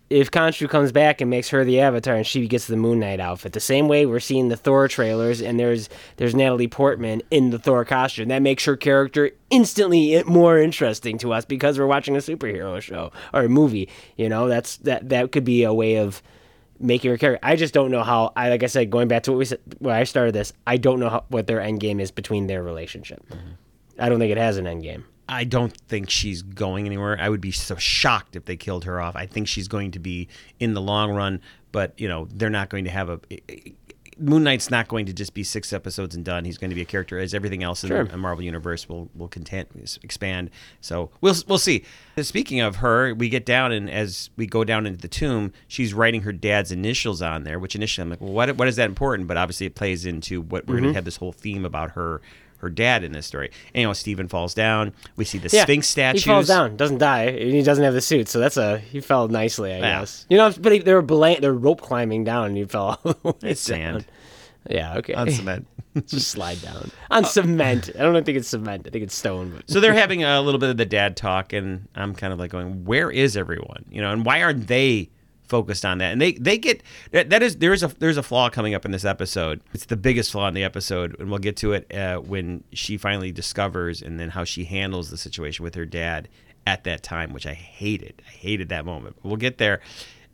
[0.10, 3.20] if Khonshu comes back and makes her the Avatar, and she gets the Moon Knight
[3.20, 5.88] outfit, the same way we're seeing the Thor trailers, and there's
[6.18, 11.32] there's Natalie Portman in the Thor costume, that makes her character instantly more interesting to
[11.32, 13.88] us because we're watching a superhero show or a movie.
[14.18, 16.24] You know, that's that that could be a way of
[16.80, 17.46] making her character.
[17.46, 18.34] I just don't know how.
[18.36, 20.78] I like I said, going back to what we said when I started this, I
[20.78, 23.24] don't know how, what their end game is between their relationship.
[23.30, 23.52] Mm-hmm.
[24.00, 25.06] I don't think it has an end game.
[25.28, 27.20] I don't think she's going anywhere.
[27.20, 29.16] I would be so shocked if they killed her off.
[29.16, 30.28] I think she's going to be
[30.60, 33.20] in the long run, but you know they're not going to have a.
[34.20, 36.46] Moon Knight's not going to just be six episodes and done.
[36.46, 39.28] He's going to be a character as everything else in the Marvel universe will will
[39.28, 39.70] content
[40.04, 40.50] expand.
[40.82, 41.84] So we'll we'll see.
[42.22, 45.94] Speaking of her, we get down and as we go down into the tomb, she's
[45.94, 47.60] writing her dad's initials on there.
[47.60, 49.28] Which initially I'm like, well, what what is that important?
[49.28, 50.84] But obviously it plays into what we're Mm-hmm.
[50.84, 52.22] going to have this whole theme about her.
[52.60, 53.52] Her dad in this story.
[53.74, 54.94] Know, Steven falls down.
[55.16, 56.24] We see the Yeah, Sphinx statues.
[56.24, 59.28] He falls down, doesn't die, he doesn't have the suit, so that's a he fell
[59.28, 60.00] nicely, I Yeah.
[60.02, 60.26] guess.
[60.30, 63.00] You know, but they were bela- they're rope climbing down, and he fell.
[63.06, 64.06] all the way It's sand
[64.70, 65.14] Yeah, okay.
[65.14, 65.68] on cement.
[66.06, 66.76] Just slide down
[67.12, 67.90] uh, on cement.
[67.98, 68.86] I don't think it's cement.
[68.88, 69.54] I think it's stone.
[69.56, 72.38] But so they're having a little bit of the dad talk, and I'm kind of
[72.40, 73.86] like going, "Where is everyone?
[73.90, 75.10] You know, and why aren't they
[75.50, 76.82] focused on that?" And they they get
[77.12, 79.62] that, that is there is a there's a flaw coming up in this episode.
[79.74, 82.98] It's the biggest flaw in the episode, and we'll get to it uh, when she
[82.98, 86.30] finally discovers, and then how she handles the situation with her dad
[86.66, 88.22] at that time, which I hated.
[88.28, 89.16] I hated that moment.
[89.24, 89.82] We'll get there.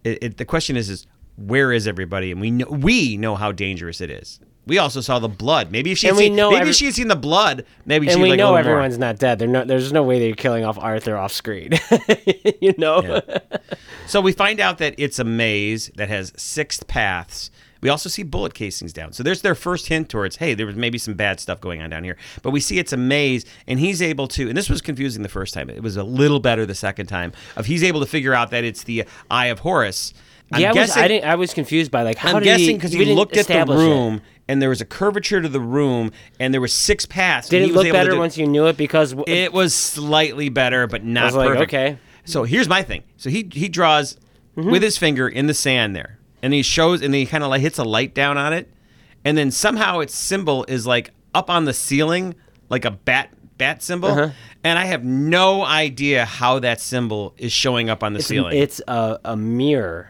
[0.03, 2.31] It, it, the question is, is where is everybody?
[2.31, 4.39] And we know we know how dangerous it is.
[4.67, 5.71] We also saw the blood.
[5.71, 8.15] Maybe if she had And seen, maybe every- she had seen the blood, maybe and
[8.15, 8.59] she'd we like know oh, more.
[8.59, 9.37] everyone's not dead.
[9.39, 9.67] They're not.
[9.67, 11.71] There's no way they're killing off Arthur off screen.
[12.61, 13.21] you know.
[14.07, 17.51] So we find out that it's a maze that has six paths.
[17.81, 19.13] We also see bullet casings down.
[19.13, 21.91] So there's their first hint towards, hey, there was maybe some bad stuff going on
[21.91, 22.17] down here.
[22.41, 25.29] But we see it's a maze, and he's able to, and this was confusing the
[25.29, 25.69] first time.
[25.69, 27.31] It was a little better the second time.
[27.55, 30.15] Of he's able to figure out that it's the Eye of Horus.
[30.51, 31.25] I'm yeah, I was, I didn't.
[31.29, 32.73] I was confused by like how I'm did guessing he?
[32.75, 34.15] because we he looked at the room.
[34.15, 34.21] it.
[34.47, 37.49] And there was a curvature to the room, and there were six paths.
[37.49, 38.77] Did it look better do- once you knew it?
[38.77, 41.73] Because w- it was slightly better, but not was like, perfect.
[41.73, 41.97] okay.
[42.25, 43.03] So here's my thing.
[43.17, 44.17] So he he draws
[44.57, 44.71] Mm-hmm.
[44.71, 47.59] with his finger in the sand there, and he shows, and he kind of like
[47.59, 48.71] hits a light down on it,
[49.25, 52.35] and then somehow its symbol is like up on the ceiling,
[52.69, 54.29] like a bat bat symbol, Uh-huh.
[54.63, 58.57] and I have no idea how that symbol is showing up on the it's, ceiling.
[58.57, 60.07] it's a, a mirror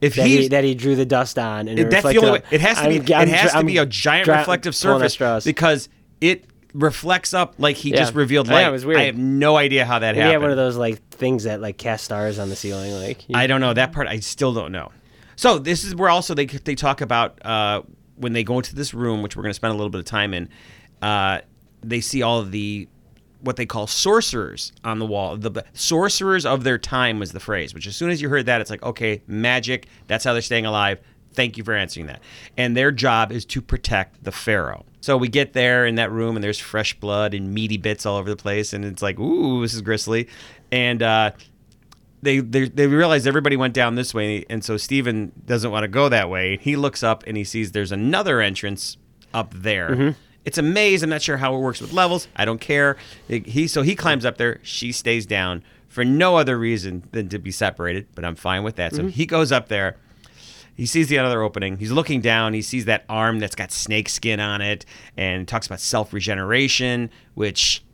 [0.00, 2.42] if that he, that he drew the dust on, and it that's the only way.
[2.50, 2.94] It has to be.
[3.14, 5.88] I'm- it I'm has to be a giant reflective surface because
[6.20, 7.96] it reflects up like he Yeah.
[7.96, 8.68] just revealed Yeah, light.
[8.68, 9.00] it was weird.
[9.00, 10.32] I have no idea how that Maybe he happened.
[10.34, 13.46] had one of those like things that like cast stars on the ceiling, like I
[13.46, 14.06] don't know that part.
[14.06, 14.92] I still don't know.
[15.36, 17.82] So this is where also they they talk about uh,
[18.16, 20.04] when they go into this room, which we're going to spend a little bit of
[20.04, 20.48] time in.
[21.02, 21.40] Uh,
[21.82, 22.86] they see all of the
[23.42, 25.36] what they call sorcerers on the wall.
[25.36, 27.74] The sorcerers of their time was the phrase.
[27.74, 29.86] Which as soon as you heard that, it's like okay, magic.
[30.06, 31.00] That's how they're staying alive.
[31.32, 32.20] Thank you for answering that.
[32.56, 34.84] And their job is to protect the pharaoh.
[35.00, 38.16] So we get there in that room, and there's fresh blood and meaty bits all
[38.16, 40.28] over the place, and it's like, ooh, this is grisly.
[40.72, 41.30] And uh,
[42.22, 45.88] they, they they realize everybody went down this way, and so Steven doesn't want to
[45.88, 46.58] go that way.
[46.60, 48.98] He looks up and he sees there's another entrance
[49.32, 49.94] up there.
[50.44, 51.02] It's a maze.
[51.02, 52.28] I'm not sure how it works with levels.
[52.34, 52.96] I don't care.
[53.28, 54.58] He so he climbs up there.
[54.62, 58.06] She stays down for no other reason than to be separated.
[58.14, 58.94] But I'm fine with that.
[58.94, 59.08] So mm-hmm.
[59.08, 59.96] he goes up there.
[60.76, 61.76] he sees the other opening.
[61.76, 62.54] He's looking down.
[62.54, 67.10] He sees that arm that's got snake skin on it, and talks about self regeneration,
[67.34, 67.84] which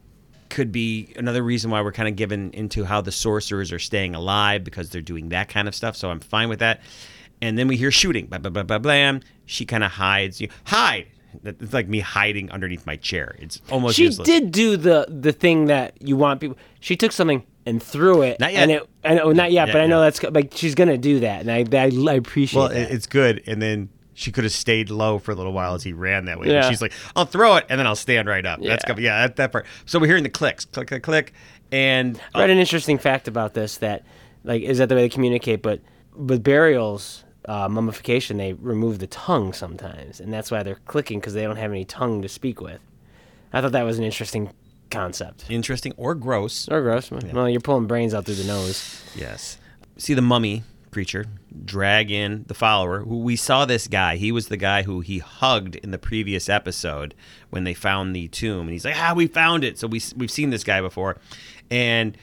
[0.48, 4.14] could be another reason why we're kind of given into how the sorcerers are staying
[4.14, 5.96] alive because they're doing that kind of stuff.
[5.96, 6.80] So I'm fine with that.
[7.42, 8.26] And then we hear shooting.
[8.26, 9.20] Blah, blah, blah, blah, blam.
[9.46, 10.40] She kind of hides.
[10.40, 11.08] You hide.
[11.44, 13.36] It's like me hiding underneath my chair.
[13.38, 14.26] It's almost She useless.
[14.26, 16.56] did do the the thing that you want people.
[16.80, 18.38] She took something and threw it.
[18.40, 18.62] Not yet.
[18.62, 21.46] And it, and, oh, not yet, but I know that's like she's gonna do that,
[21.46, 22.62] and I I, I appreciate it.
[22.62, 22.92] Well, that.
[22.92, 23.42] it's good.
[23.46, 26.40] And then she could have stayed low for a little while as he ran that
[26.40, 26.50] way.
[26.50, 26.68] Yeah.
[26.70, 28.60] she's like, I'll throw it and then I'll stand right up.
[28.62, 28.94] That's Yeah.
[28.94, 29.02] good.
[29.02, 29.66] Yeah, that, that part.
[29.84, 31.32] So we're hearing the clicks, click, click, click.
[31.70, 34.04] And I read uh, an interesting fact about this that
[34.42, 35.80] like is that the way they communicate, but
[36.14, 37.24] with burials.
[37.46, 41.56] Uh, mummification, they remove the tongue sometimes, and that's why they're clicking because they don't
[41.56, 42.80] have any tongue to speak with.
[43.52, 44.50] I thought that was an interesting
[44.90, 45.48] concept.
[45.48, 46.68] interesting or gross.
[46.68, 47.10] Or gross.
[47.10, 49.02] Well, you're pulling brains out through the nose.
[49.14, 49.58] Yes.
[49.96, 51.26] See the mummy creature
[51.64, 53.00] drag in the follower.
[53.00, 54.16] Who we saw this guy.
[54.16, 57.14] He was the guy who he hugged in the previous episode
[57.50, 60.30] when they found the tomb, and he's like, "Ah, we found it." So we we've
[60.30, 61.18] seen this guy before,
[61.70, 62.16] and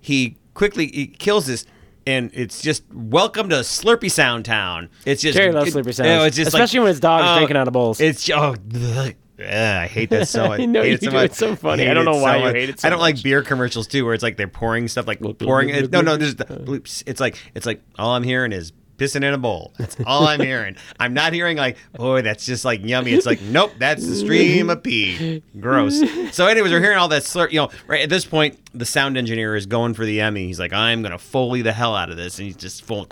[0.00, 1.66] he quickly he kills this.
[2.06, 4.90] And it's just welcome to Slurpy Sound Town.
[5.06, 7.24] It's just Jerry loves it- Slurpy you know, it's just especially like, when his dog's
[7.26, 8.00] oh, drinking out of bowls.
[8.00, 10.60] It's oh, ugh, I hate that so much.
[10.60, 11.12] I know you so do.
[11.12, 11.24] much.
[11.26, 11.84] It's so funny.
[11.84, 12.54] I Hate don't know why so you much.
[12.54, 15.06] hate it so I don't like beer commercials too, where it's like they're pouring stuff
[15.06, 15.70] like pouring.
[15.70, 17.02] It, no, no, there's the bloops.
[17.06, 19.72] It's like it's like all I'm hearing is pissing in a bowl.
[19.78, 20.76] That's all I'm hearing.
[20.98, 23.12] I'm not hearing like, boy, that's just like yummy.
[23.12, 25.42] It's like, nope, that's the stream of pee.
[25.58, 26.02] Gross.
[26.34, 27.48] So, anyways, we're hearing all that slur.
[27.48, 30.46] You know, right at this point, the sound engineer is going for the Emmy.
[30.46, 33.08] He's like, I'm gonna foley the hell out of this, and he's just full,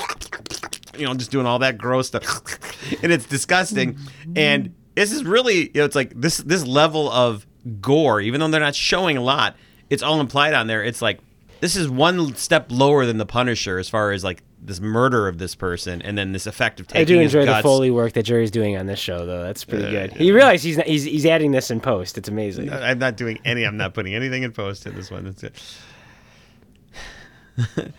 [0.97, 2.25] you know, just doing all that gross stuff,
[3.03, 3.99] and it's disgusting.
[4.37, 7.47] And this is really, you know, it's like this this level of
[7.81, 9.57] gore, even though they're not showing a lot,
[9.91, 10.83] it's all implied on there.
[10.83, 11.21] It's like
[11.61, 15.39] this is one step lower than the Punisher as far as like this murder of
[15.39, 17.61] this person, and then this effect of taking I do enjoy the.
[17.63, 19.43] Foley work that Jerry's doing on this show, though.
[19.43, 20.21] That's pretty good.
[20.21, 22.17] You realize he's, not, he's he's adding this in post.
[22.17, 22.73] It's amazing.
[22.73, 23.65] I'm not doing any.
[23.65, 25.25] I'm not putting anything in post in this one.
[25.25, 25.63] That's it.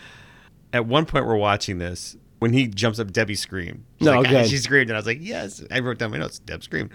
[0.74, 2.18] At one point, we're watching this.
[2.40, 3.86] When he jumps up, Debbie screamed.
[4.00, 6.18] She's No, like, "Ah," She screamed, and I was like, "Yes." I wrote down my
[6.18, 6.40] notes.
[6.40, 6.92] Deb screamed.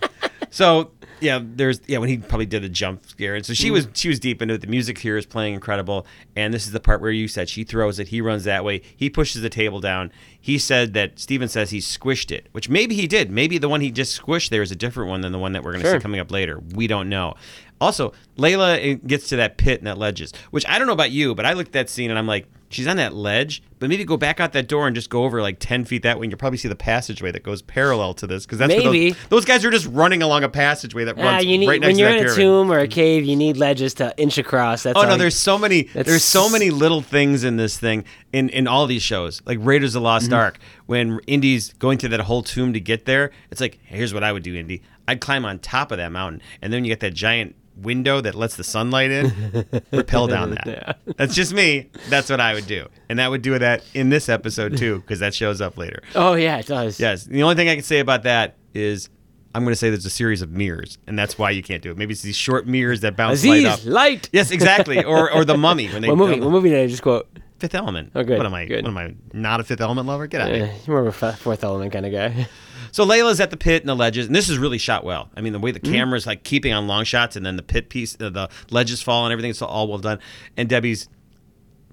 [0.50, 0.90] so
[1.22, 4.08] yeah, there's yeah when he probably did a jump scare, and so she was she
[4.08, 4.60] was deep into it.
[4.60, 6.06] The music here is playing incredible,
[6.36, 8.82] and this is the part where you said she throws it, he runs that way,
[8.96, 10.12] he pushes the table down.
[10.40, 13.30] He said that Steven says he squished it, which maybe he did.
[13.30, 15.62] Maybe the one he just squished there is a different one than the one that
[15.62, 15.98] we're going to Sure.
[16.00, 16.60] see coming up later.
[16.74, 17.34] We don't know.
[17.80, 21.10] Also, Layla uh, gets to that pit and that ledges, which I don't know about
[21.10, 23.88] you, but I looked at that scene and I'm like, she's on that ledge, but
[23.88, 26.24] maybe go back out that door and just go over like 10 feet that way,
[26.24, 28.44] and you'll probably see the passageway that goes parallel to this.
[28.46, 29.10] Because that's Maybe.
[29.10, 31.80] those, those guys are just running along a passageway that Ah, runs you need right
[31.80, 32.36] next to that when you're in a pyramid.
[32.36, 34.82] tomb or a cave, you need ledges to inch across.
[34.84, 35.82] That's Oh no, you- there's so many.
[35.82, 39.94] There's so many little things in this thing in in all these shows, like Raiders
[39.94, 40.34] of the Lost Mm-hmm.
[40.34, 40.58] Ark.
[40.86, 44.32] When Indy's going to that whole tomb to get there, it's like, here's what I
[44.32, 44.82] would do, Indy.
[45.08, 48.34] I'd climb on top of that mountain, and then you get that giant window that
[48.34, 49.66] lets the sunlight in.
[49.92, 50.66] rappel down that.
[50.66, 50.92] Yeah.
[51.16, 51.90] That's just me.
[52.08, 55.20] That's what I would do, and that would do that in this episode too, because
[55.20, 56.02] that shows up later.
[56.14, 56.98] Oh yeah, it does.
[57.00, 57.24] Yes.
[57.24, 59.08] The only thing I can say about that is.
[59.54, 61.90] I'm going to say there's a series of mirrors, and that's why you can't do
[61.90, 61.98] it.
[61.98, 63.84] Maybe it's these short mirrors that bounce light up.
[63.84, 64.30] Light.
[64.32, 65.04] Yes, exactly.
[65.04, 66.40] Or or the mummy when they What movie?
[66.40, 67.28] What movie did I just quote?
[67.58, 68.12] Fifth Element.
[68.14, 68.64] Oh, good, What am I?
[68.64, 68.82] good.
[68.82, 69.14] What am I?
[69.34, 70.26] Not a Fifth Element lover?
[70.26, 70.72] Get out of here.
[70.86, 72.48] you're more of a fourth element kind of guy.
[72.92, 75.28] So Layla's at the pit and the ledges, and this is really shot well.
[75.36, 75.92] I mean, the way the Mm-hmm.
[75.94, 79.24] camera's like keeping on long shots, and then the pit piece, the, the ledges fall,
[79.26, 79.50] and everything.
[79.50, 80.20] It's all well done.
[80.56, 81.08] And Debbie's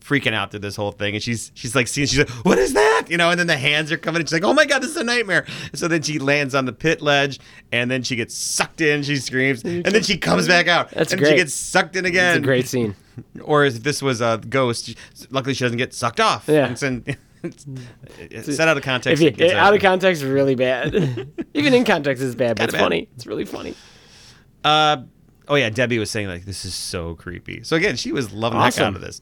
[0.01, 2.73] freaking out through this whole thing, and she's she's like seeing, she's like, "What is
[2.73, 4.81] that?" You know, and then the hands are coming, and she's like, "Oh my god,
[4.81, 7.39] this is a nightmare!" So then she lands on the pit ledge,
[7.71, 9.03] and then she gets sucked in.
[9.03, 11.31] She screams, and then she comes back out, That's and great.
[11.31, 12.37] she gets sucked in again.
[12.37, 12.95] It's a great scene.
[13.43, 14.95] or if this was a ghost,
[15.29, 16.45] luckily she doesn't get sucked off.
[16.47, 16.75] Yeah.
[16.81, 17.03] In-
[17.43, 17.65] it's-
[18.19, 19.21] it's set out of context.
[19.21, 20.93] If you, it out of context, really bad.
[21.53, 22.79] Even in context, it's bad, but it's bad.
[22.81, 23.09] funny.
[23.15, 23.75] It's really funny.
[24.63, 24.97] Uh,
[25.47, 27.63] oh yeah, Debbie was saying like this is so creepy.
[27.63, 29.21] So again, she was loving the heck out of this.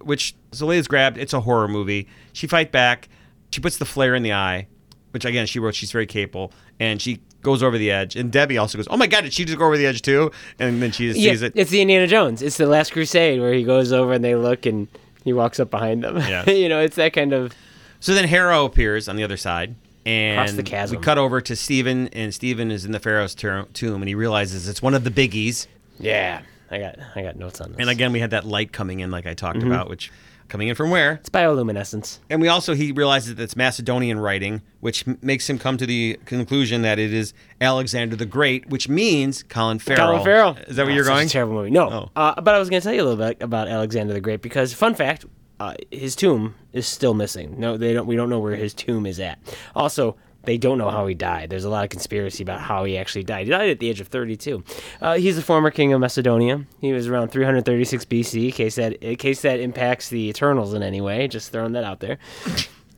[0.00, 1.16] Which Zolaya's grabbed.
[1.18, 2.08] It's a horror movie.
[2.32, 3.08] She fight back.
[3.52, 4.66] She puts the flare in the eye,
[5.12, 5.74] which again she wrote.
[5.76, 8.16] She's very capable, and she goes over the edge.
[8.16, 10.32] And Debbie also goes, "Oh my god, did she just go over the edge too?"
[10.58, 11.52] And then she just Yeah, sees it.
[11.54, 12.42] it's the Indiana Jones.
[12.42, 14.88] It's the Last Crusade where he goes over and they look and
[15.24, 16.16] he walks up behind them.
[16.18, 16.48] Yeah.
[16.50, 17.54] you know, it's that kind of.
[18.00, 19.74] So then Harrow appears on the other side.
[20.04, 20.96] And the chasm.
[20.98, 23.68] we cut over to Steven, and Steven is in the Pharaoh's tomb,
[24.02, 25.68] and he realizes it's one of the biggies.
[26.00, 27.78] Yeah, I got I got notes on this.
[27.80, 29.70] And again, we had that light coming in, like I talked Mm-hmm.
[29.70, 30.10] about, which
[30.48, 31.12] coming in from where?
[31.14, 32.18] it's bioluminescence.
[32.30, 35.86] And we also he realizes that it's Macedonian writing, which m- makes him come to
[35.86, 40.08] the conclusion that it is Alexander the Great, which means Colin Farrell.
[40.12, 40.56] Colin Farrell.
[40.66, 41.28] Is that where you're going?
[41.28, 41.70] terrible movie.
[41.70, 42.10] No, Oh.
[42.16, 44.42] uh, but I was going to tell you a little bit about Alexander the Great
[44.42, 45.24] because fun fact.
[45.60, 47.58] uh, his tomb is still missing.
[47.60, 48.06] No, they don't.
[48.06, 49.38] We don't know where his tomb is at.
[49.76, 51.50] Also, they don't know how he died.
[51.50, 53.46] There's a lot of conspiracy about how he actually died.
[53.46, 54.64] He died at the age of 32.
[55.00, 56.64] Uh, he's the former king of Macedonia.
[56.80, 58.46] He was around 336 BC.
[58.46, 61.84] In case that in case that impacts the Eternals in any way, just throwing that
[61.84, 62.18] out there.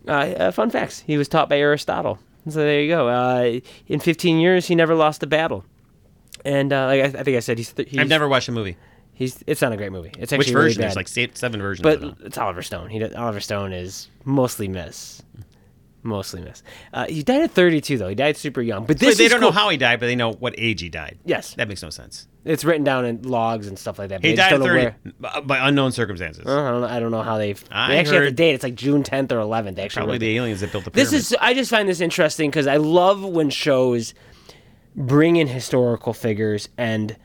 [0.07, 2.19] Uh, uh, fun facts: He was taught by Aristotle.
[2.49, 3.09] So there you go.
[3.09, 5.65] Uh, in 15 years, he never lost a battle.
[6.45, 8.53] And uh, like I, I think I said, he's, th- he's I've never watched a
[8.53, 8.77] movie.
[9.15, 9.43] He's.
[9.47, 10.11] It's not a great movie.
[10.19, 10.81] It's Which actually really version?
[10.83, 10.95] bad.
[10.95, 11.83] There's like seven versions.
[11.83, 12.27] But of it.
[12.27, 12.91] it's Oliver Stone.
[12.91, 15.23] He does, Oliver Stone is mostly miss,
[16.05, 16.63] mostly miss.
[16.93, 18.09] Uh, he died at 32 though.
[18.09, 18.85] He died super young.
[18.87, 19.49] But this they is don't cool.
[19.51, 21.19] know how he died, but they know what age he died.
[21.25, 22.29] Yes, That makes no sense.
[22.45, 24.21] it's written down in logs and stuff like that.
[24.23, 26.47] but He died at don't know 30 where- by unknown circumstances.
[26.47, 26.87] Uh, I don't know.
[26.87, 27.63] I don't know how they've.
[27.71, 28.55] I they actually have the date.
[28.55, 29.77] It's like June 10th or 11th.
[29.77, 30.39] They actually Probably the it.
[30.39, 31.35] aliens that built the This is.
[31.41, 34.15] I just find this interesting because I love when shows
[34.97, 37.17] bring in historical figures and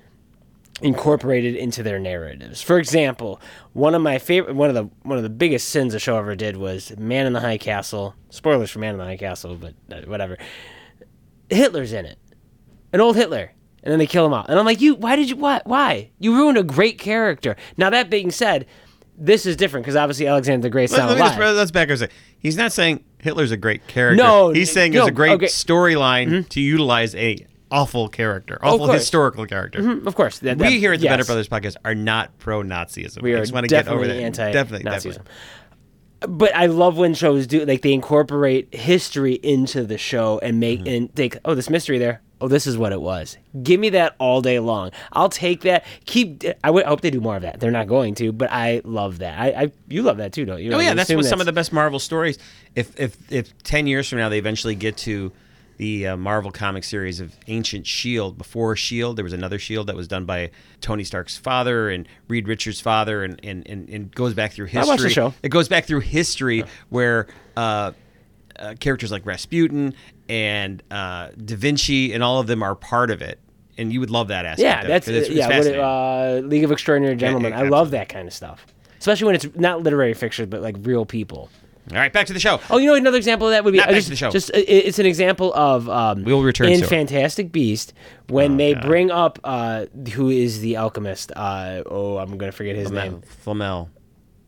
[0.82, 2.62] incorporate it into their narratives.
[2.62, 3.42] For example,
[3.74, 6.36] one of my favorite, one of the one of the biggest sins a show ever
[6.36, 8.16] did was Man in the High Castle.
[8.30, 10.38] Spoilers for Man in the High Castle, but uh, whatever.
[11.50, 12.20] Hitler's in it,
[12.94, 13.52] an old Hitler,
[13.84, 14.46] and then they kill him off.
[14.50, 16.12] And I'm like, you, why did you, why, why?
[16.20, 17.56] You ruined a great character.
[17.76, 18.68] Now that being said,
[19.18, 21.56] this is different because obviously Alexander the Great's Let, not let me just, alive.
[21.56, 22.16] let's back up a second.
[22.38, 24.24] He's not saying Hitler's a great character.
[24.24, 25.48] No, he's saying no, it's a great okay.
[25.48, 25.72] Mm-hmm.
[25.74, 29.80] storyline to utilize a awful character, awful historical character.
[29.82, 31.12] Mm, Of course, that, We here at the yes.
[31.14, 33.22] Bennett Brothers podcast are not pro Nazism.
[33.22, 34.18] We I are just want to get over that.
[34.18, 35.04] anti Definitely, Nazism.
[35.04, 35.24] definitely.
[36.28, 40.80] But I love when shows do like they incorporate history into the show and make
[40.80, 40.88] Mm-hmm.
[40.88, 42.22] and think, oh, this mystery there.
[42.42, 43.38] Oh, this is what it was.
[43.64, 44.92] Give me that all day long.
[45.14, 45.86] I'll take that.
[46.06, 46.44] Keep.
[46.64, 47.60] I would I hope they do more of that.
[47.62, 49.38] They're not going to, but I love that.
[49.40, 50.74] I, I you love that too, don't you?
[50.74, 52.38] Oh I yeah, that's what some of the best Marvel stories.
[52.76, 55.32] If if if ten years from now they eventually get to
[55.80, 59.96] the uh, Marvel comic series of Ancient Shield, before Shield, there was another Shield that
[59.96, 64.34] was done by Tony Stark's father and Reed Richards' father, and and and, and goes
[64.36, 64.82] back through history.
[64.82, 65.34] I watched the show.
[65.42, 67.26] It goes back through history where.
[67.58, 67.94] Uh,
[68.58, 69.94] uh, characters like Rasputin
[70.28, 73.40] and uh, Da Vinci and all of them are part of it,
[73.78, 74.60] and you would love that aspect.
[74.60, 75.48] Yeah, it, that's 'cause it's, it's yeah.
[75.48, 77.54] What it, uh, League of Extraordinary Gentlemen.
[77.54, 78.68] I love that kind of stuff,
[79.00, 81.50] especially when it's not literary fiction, but like real people.
[81.92, 82.60] All right, back to the show.
[82.70, 84.30] Oh, you know another example of that would be Not back just, to the show.
[84.32, 86.90] Just it- it's an example of um, We'll return in to it.
[86.90, 87.94] Fantastic Beast
[88.28, 88.84] when they God.
[88.86, 91.32] bring up uh, who is the alchemist.
[91.36, 93.22] Uh, oh, I'm gonna forget his name.
[93.22, 93.90] Flamel.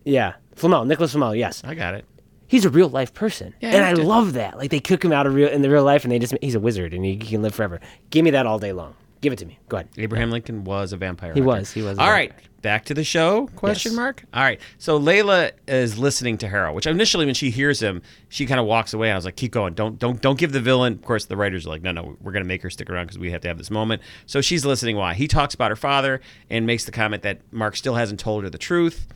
[0.04, 1.36] Yeah, Flamel, Nicholas Flamel.
[1.36, 2.06] Yes, I got it.
[2.48, 4.58] he's a real life person, Yeah, and I love that.
[4.58, 6.56] Like they cook him out of real in the real life, and they just he's
[6.56, 7.80] a wizard and he, he can live forever.
[8.10, 8.96] Give me that all day long.
[9.22, 9.60] Give it to me.
[9.70, 9.90] Go ahead.
[10.00, 11.34] Abraham Lincoln was a vampire.
[11.34, 11.60] He hunter.
[11.60, 12.14] was, he was a All vampire.
[12.14, 13.48] right, back to the show?
[13.56, 13.98] Question Yes.
[13.98, 14.24] mark.
[14.34, 14.60] All right.
[14.78, 18.66] So Layla is listening to Harrow, which initially when she hears him, she kind of
[18.66, 19.08] walks away.
[19.10, 19.74] And I was like, keep going.
[19.74, 20.94] Don't don't don't give the villain.
[20.94, 23.20] Of course, the writers are like, no, no, we're gonna make her stick around because
[23.20, 24.02] we have to have this moment.
[24.26, 24.96] So she's listening.
[24.96, 25.14] Why?
[25.14, 28.50] He talks about her father and makes the comment that Mark still hasn't told her
[28.50, 29.08] the truth,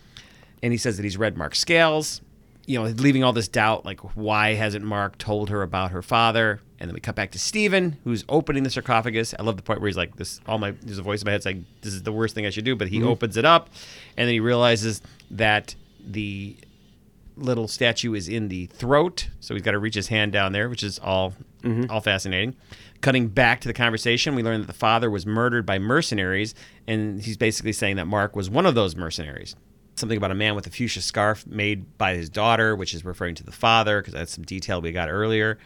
[0.64, 2.22] and he says that he's read Mark's scales.
[2.68, 6.62] You know, leaving all this doubt, like why hasn't Mark told her about her father?
[6.80, 9.34] And then we cut back to Steven, who's opening the sarcophagus.
[9.40, 11.32] I love the point where he's like, "This, all my, there's a voice in my
[11.32, 13.08] head saying this is the worst thing I should do," but he mm-hmm.
[13.08, 13.70] opens it up,
[14.18, 16.58] and then he realizes that the
[17.38, 20.70] little statue is in the throat, so he's got to reach his hand down there,
[20.70, 21.34] which is all
[21.64, 21.90] mm-hmm.
[21.90, 22.56] all fascinating.
[23.02, 26.56] Cutting back to the conversation, we learn that the father was murdered by mercenaries,
[26.88, 29.56] and he's basically saying that Mark was one of those mercenaries.
[29.96, 33.36] Something about a man with a fuchsia scarf made by his daughter, which is referring
[33.36, 35.58] to the father, because that's some detail we got earlier.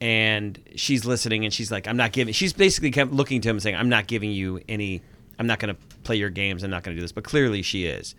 [0.00, 3.58] And she's listening, and she's like, "I'm not giving." She's basically kept looking to him,
[3.60, 5.02] saying, "I'm not giving you any.
[5.38, 6.62] I'm not going to play your games.
[6.62, 8.14] I'm not going to do this." But clearly, she is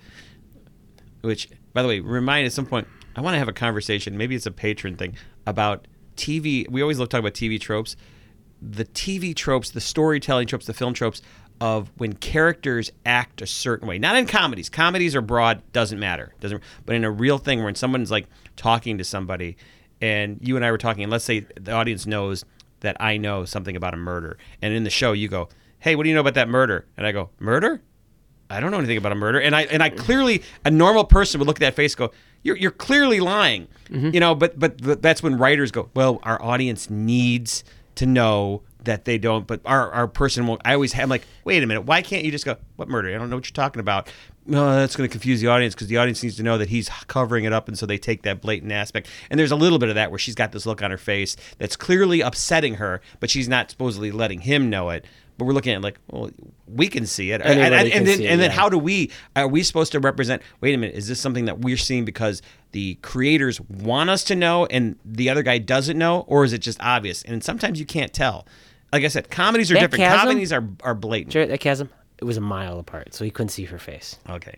[1.21, 4.35] which by the way remind at some point i want to have a conversation maybe
[4.35, 7.95] it's a patron thing about tv we always love talking about tv tropes
[8.61, 11.21] the tv tropes the storytelling tropes the film tropes
[11.59, 16.33] of when characters act a certain way not in comedies comedies are broad doesn't matter
[16.39, 19.57] doesn't but in a real thing when someone's like talking to somebody
[20.01, 22.45] and you and i were talking and let's say the audience knows
[22.81, 25.47] that i know something about a murder and in the show you go
[25.79, 27.81] hey what do you know about that murder and i go murder
[28.49, 31.39] I don't know anything about a murder, and I and I clearly a normal person
[31.39, 32.11] would look at that face, and go,
[32.43, 34.11] "You're you're clearly lying," mm-hmm.
[34.13, 34.35] you know.
[34.35, 37.63] But but th- that's when writers go, "Well, our audience needs
[37.95, 40.61] to know that they don't." But our our person won't.
[40.63, 43.09] I always have I'm like, wait a minute, why can't you just go, "What murder?
[43.09, 44.09] I don't know what you're talking about."
[44.47, 46.87] No, that's going to confuse the audience because the audience needs to know that he's
[47.07, 49.09] covering it up, and so they take that blatant aspect.
[49.29, 51.35] And there's a little bit of that where she's got this look on her face
[51.57, 55.05] that's clearly upsetting her, but she's not supposedly letting him know it.
[55.37, 56.31] But we're looking at it like, well,
[56.65, 58.55] we can see it, and, and, then it, and then yeah.
[58.55, 60.41] how do we are we supposed to represent?
[60.61, 62.41] Wait a minute, is this something that we're seeing because
[62.71, 66.59] the creators want us to know, and the other guy doesn't know, or is it
[66.59, 67.21] just obvious?
[67.21, 68.47] And sometimes you can't tell.
[68.91, 70.05] Like I said, comedies are That different.
[70.05, 70.19] chasm?
[70.27, 71.33] Comedies are are blatant.
[71.33, 71.89] Jerry, that chasm.
[72.19, 74.17] It was a mile apart, so he couldn't see her face.
[74.29, 74.55] Okay.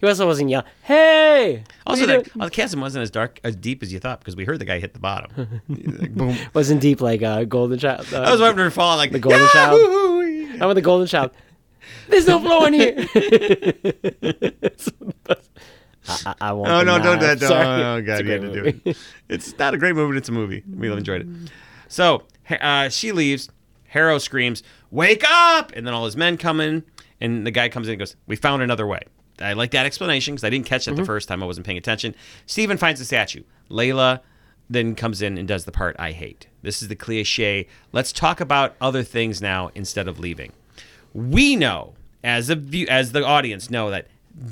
[0.00, 3.56] He also wasn't yelling, "Hey!" Also, are you well, the chasm wasn't as dark, as
[3.56, 5.60] deep as you thought because we heard the guy hit the bottom.
[5.68, 6.36] Like, boom.
[6.54, 8.06] wasn't deep like uh, Golden Child.
[8.12, 9.80] Uh, I was waiting for her to fall like The Golden Child?
[9.80, 10.58] Yahoo!
[10.60, 11.30] I'm with the Golden Child.
[12.08, 12.94] There's no flow in here.
[16.08, 16.98] I, I, I want Oh no!
[16.98, 17.38] Don't do knife.
[17.38, 17.40] that!
[17.40, 17.82] Don't, Sorry.
[17.84, 18.96] oh It's god, you had great to do it.
[19.28, 20.16] It's not a great movie.
[20.16, 20.62] It's a movie.
[20.72, 21.50] We enjoyed it.
[21.88, 22.24] So
[22.60, 23.48] uh, she leaves.
[23.88, 26.84] Harrow screams, "Wake up!" And then all his men come in,
[27.20, 29.00] and the guy comes in and goes, "We found another way."
[29.40, 31.00] I like that explanation because I didn't catch it Mm-hmm.
[31.00, 31.42] the first time.
[31.42, 32.14] I wasn't paying attention.
[32.46, 33.42] Steven finds the statue.
[33.70, 34.20] Layla
[34.68, 36.46] then comes in and does the part I hate.
[36.62, 37.66] This is the cliche.
[37.92, 40.52] Let's talk about other things now instead of leaving.
[41.14, 44.06] We know as a view, as the audience know that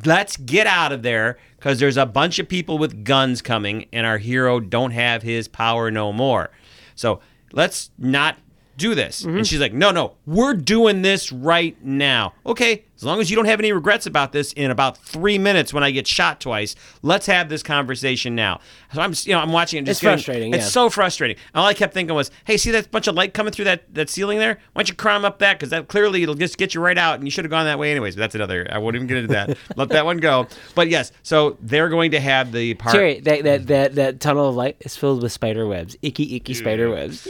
[0.05, 4.07] let's get out of there because there's a bunch of people with guns coming and
[4.07, 6.51] our hero don't have his power no more.
[6.97, 7.21] So
[7.53, 8.39] let's not
[8.79, 9.25] do this.
[9.25, 9.43] And mm-hmm.
[9.43, 12.33] she's like, no, no, we're doing this right now.
[12.47, 15.73] Okay, as long as you don't have any regrets about this in about three minutes
[15.73, 18.61] when I get shot twice, let's have this conversation now.
[18.93, 19.87] So I'm, you know, I'm watching it.
[19.87, 20.71] Just It's getting- frustrating, It's yeah.
[20.71, 21.37] so frustrating.
[21.55, 24.11] All I kept thinking was, hey, see that bunch of light coming through that, that
[24.11, 24.59] ceiling there?
[24.73, 25.59] Why don't you climb up that?
[25.59, 27.79] Because that clearly it'll just get you right out, and you should have gone that
[27.79, 28.17] way anyways.
[28.17, 28.67] But that's another.
[28.71, 29.57] I won't even get into that.
[29.77, 30.49] Let that one go.
[30.75, 32.95] But yes, so they're going to have the part.
[32.95, 36.55] Jerry, that, that that that tunnel of light is filled with spider webs, icky icky
[36.55, 37.29] spider webs.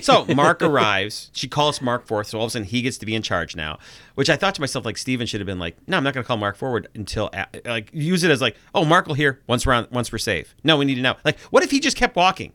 [0.10, 1.30] So Mark arrives.
[1.32, 2.28] She calls Mark forth.
[2.28, 3.78] So all of a sudden he gets to be in charge now.
[4.14, 6.24] Which I thought to myself, like Steven should have been like, no, I'm not going
[6.24, 9.40] to call Mark forward until a- like use it as like, oh, Mark will hear
[9.46, 10.54] once we're on, once we're safe.
[10.64, 11.14] No, we need to know.
[11.24, 12.52] Like, what if he just kept walking?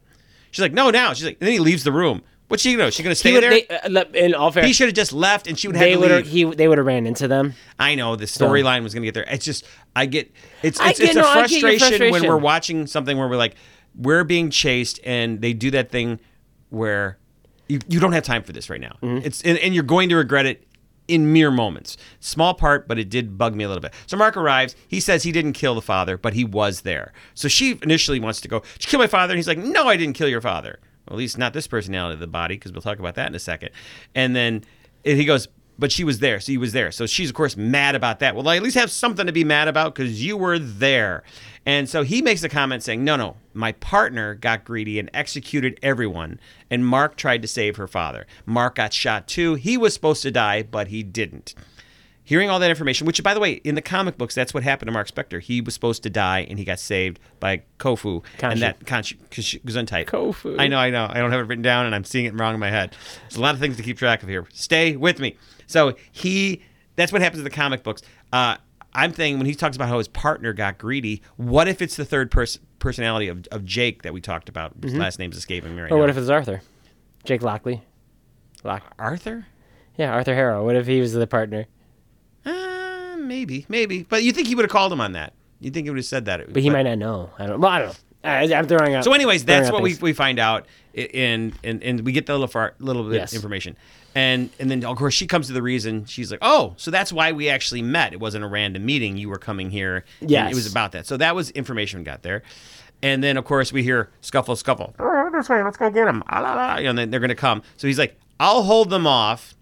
[0.51, 1.13] She's like, no, now.
[1.13, 2.21] She's like, and then he leaves the room.
[2.47, 2.91] What's she gonna do?
[2.91, 3.49] She gonna stay would, there?
[3.49, 5.97] they, uh, in all fair, he should have just left, and she would have they
[5.97, 7.55] would have he they would have ran into them.
[7.79, 9.25] I know the storyline was going to get there.
[9.27, 9.65] It's just
[9.95, 10.31] I get
[10.61, 13.55] it's it's, get- it's a no, get frustration, when we're watching something where we're like
[13.95, 16.19] we're being chased and they do that thing
[16.69, 17.17] where
[17.67, 18.97] you, you don't have time for this right now.
[19.01, 19.25] Mm-hmm.
[19.25, 20.67] It's and, and you're going to regret it
[21.07, 21.97] in mere moments.
[22.19, 23.93] Small part, but it did bug me a little bit.
[24.07, 24.75] So Mark arrives.
[24.87, 27.13] He says he didn't kill the father, but he was there.
[27.33, 29.33] So she initially wants to go, Did you kill my father?
[29.33, 30.79] And he's like, No, I didn't kill your father.
[31.07, 33.35] Well, at least not this personality of the body, because we'll talk about that in
[33.35, 33.69] a second.
[34.15, 34.63] And then
[35.03, 35.47] he goes,
[35.77, 36.39] but she was there.
[36.39, 36.91] So he was there.
[36.91, 38.35] So she's, of course, mad about that.
[38.35, 41.23] Well, I at least have something to be mad about because you were there.
[41.65, 45.79] And so he makes a comment saying, no, no, my partner got greedy and executed
[45.81, 46.39] everyone.
[46.69, 48.27] And Mark tried to save her father.
[48.45, 49.55] Mark got shot too.
[49.55, 51.55] He was supposed to die, but he didn't.
[52.25, 54.87] Hearing all that information, which, by the way, in the comic books, that's what happened
[54.87, 55.39] to Mark Spector.
[55.39, 58.23] He was supposed to die, and he got saved by Kofu.
[58.39, 58.51] Khonshu.
[58.51, 60.05] And that Gesundheit.
[60.07, 60.59] Kofu.
[60.59, 61.07] I know, I know.
[61.09, 62.95] I don't have it written down, and I'm seeing it wrong in my head.
[63.21, 64.45] There's a lot of things to keep track of here.
[64.53, 65.37] Stay with me.
[65.67, 66.61] So he,
[66.95, 68.01] that's what happens in the comic books.
[68.33, 68.57] Uh,
[68.93, 72.05] I'm thinking when he talks about how his partner got greedy, what if it's the
[72.05, 74.73] third person personality of, of Jake that we talked about?
[74.81, 76.01] His last name's escaping me right Or now.
[76.01, 76.61] what if it's Arthur?
[77.23, 77.81] Jake Lockley.
[78.63, 78.83] Lock.
[78.97, 79.45] Arthur?
[79.97, 80.63] Yeah, Arthur Harrow.
[80.65, 81.65] What if he was the partner?
[83.27, 84.03] Maybe, maybe.
[84.03, 85.33] But you think he would have called him on that?
[85.59, 86.51] You think he would have said that?
[86.53, 87.29] But he might not know.
[87.39, 87.59] I don't.
[87.61, 87.95] Well, I don't know.
[88.23, 89.03] I, I'm throwing out.
[89.03, 90.65] So, anyways, that's what we, we find out,
[90.95, 93.31] and and and we get the little far, little bit Yes.
[93.33, 93.77] of information,
[94.15, 96.05] and and then of course she comes to the reason.
[96.05, 98.13] She's like, oh, so that's why we actually met.
[98.13, 99.15] It wasn't a random meeting.
[99.17, 100.05] You were coming here.
[100.21, 100.51] and Yes.
[100.51, 101.05] it was about that.
[101.05, 102.41] So that was information we got there,
[103.03, 104.95] and then of course we hear scuffle, scuffle.
[104.97, 106.23] Oh, this way, let's go get him.
[106.27, 106.75] Ah, la, la.
[106.77, 107.61] And then they're gonna come.
[107.77, 109.53] So he's like, I'll hold them off.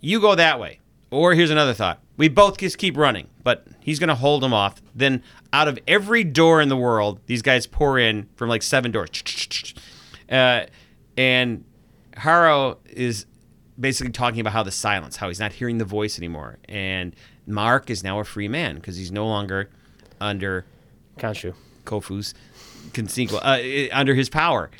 [0.00, 0.80] You go that way.
[1.12, 2.00] Or here's another thought.
[2.22, 4.80] We both just keep running, but he's going to hold them off.
[4.94, 8.92] Then out of every door in the world, these guys pour in from like seven
[8.92, 9.74] doors.
[10.30, 10.66] Uh,
[11.16, 11.64] and
[12.14, 13.26] Harrow is
[13.80, 16.58] basically talking about how the silence, how he's not hearing the voice anymore.
[16.68, 19.68] And Mark is now a free man because he's no longer
[20.20, 20.64] under
[21.18, 21.54] Khonshu.
[21.84, 22.34] Kofu's
[22.92, 23.58] Consequel, uh,
[23.92, 24.70] under his power.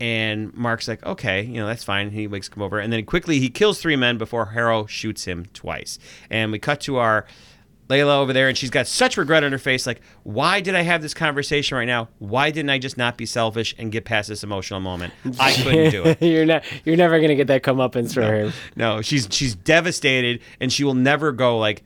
[0.00, 2.10] And Mark's like, okay, you know, that's fine.
[2.10, 2.78] He wakes come over.
[2.78, 5.98] And then quickly he kills three men before Harrow shoots him twice.
[6.30, 7.26] And we cut to our
[7.90, 9.84] Layla over there, and she's got such regret on her face.
[9.86, 12.08] Like, why did I have this conversation right now?
[12.20, 15.12] Why didn't I just not be selfish and get past this emotional moment?
[15.40, 16.22] I couldn't do it.
[16.22, 16.62] you're not.
[16.84, 18.52] You're never gonna get that comeuppance for him.
[18.76, 21.82] No, she's she's devastated, and she will never go like,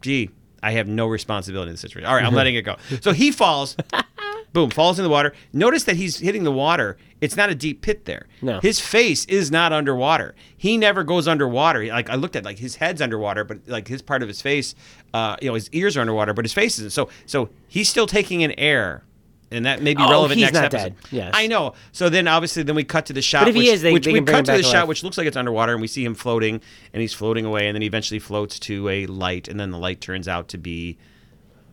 [0.00, 0.30] "Gee,
[0.62, 2.36] I have no responsibility in this situation." All right, I'm mm-hmm.
[2.36, 2.76] letting it go.
[3.00, 3.76] So he falls,
[4.52, 5.32] boom, falls in the water.
[5.52, 6.96] Notice that he's hitting the water.
[7.20, 8.26] It's not a deep pit there.
[8.42, 8.60] No.
[8.60, 10.34] his face is not underwater.
[10.56, 11.84] He never goes underwater.
[11.86, 14.74] Like I looked at, like his head's underwater, but like his part of his face,
[15.14, 16.90] uh, you know, his ears are underwater, but his face isn't.
[16.92, 19.02] So so he's still taking in air.
[19.50, 20.88] And that may be Oh, relevant he's next not episode.
[21.00, 21.08] dead.
[21.10, 21.30] Yes.
[21.32, 21.72] I know.
[21.92, 23.48] So then, obviously, then we cut to the shot.
[23.48, 24.88] if he which, is, they- which they we cut to the shot, life.
[24.88, 26.60] which looks like it's underwater, and we see him floating,
[26.92, 29.78] and he's floating away, and then he eventually floats to a light, and then the
[29.78, 30.98] light turns out to be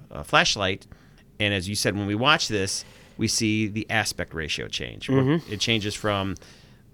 [0.09, 0.88] a flashlight.
[1.39, 2.86] And as you said, when we watch this,
[3.17, 5.07] we see the aspect ratio change.
[5.07, 5.51] Mm-hmm.
[5.51, 6.36] It changes from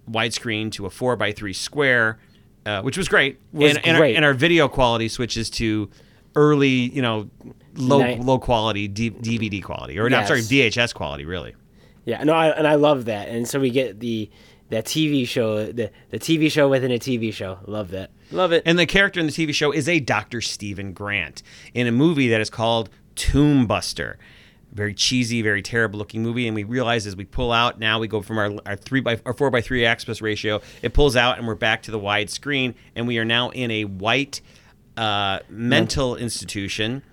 [0.10, 2.20] widescreen to a four by three square,
[2.66, 3.40] uh, which was great.
[3.54, 3.98] Was and, and.
[3.98, 5.90] Our, and our video quality switches to
[6.36, 7.30] early, you know,
[7.76, 10.76] low Night- low quality D- DVD quality, or no, I'm sorry, Yes.
[10.76, 11.56] VHS quality, really.
[12.06, 13.30] Yeah, no, I, and I love that.
[13.30, 14.30] And so we get the
[14.70, 17.60] that TV show, the the TV show within a TV show.
[17.68, 18.10] Love that.
[18.32, 18.64] Love it.
[18.66, 20.40] And the character in the TV show is a Dr.
[20.42, 24.18] Steven Grant in a movie that is called Tomb Buster.
[24.74, 26.48] Very cheesy, very terrible looking movie.
[26.48, 29.20] And we realize as we pull out, now we go from our, our three by
[29.26, 30.62] our four by three aspect ratio.
[30.82, 33.70] It pulls out and we're back to the wide screen, and we are now in
[33.70, 34.40] a white
[34.96, 37.04] uh, mental institution.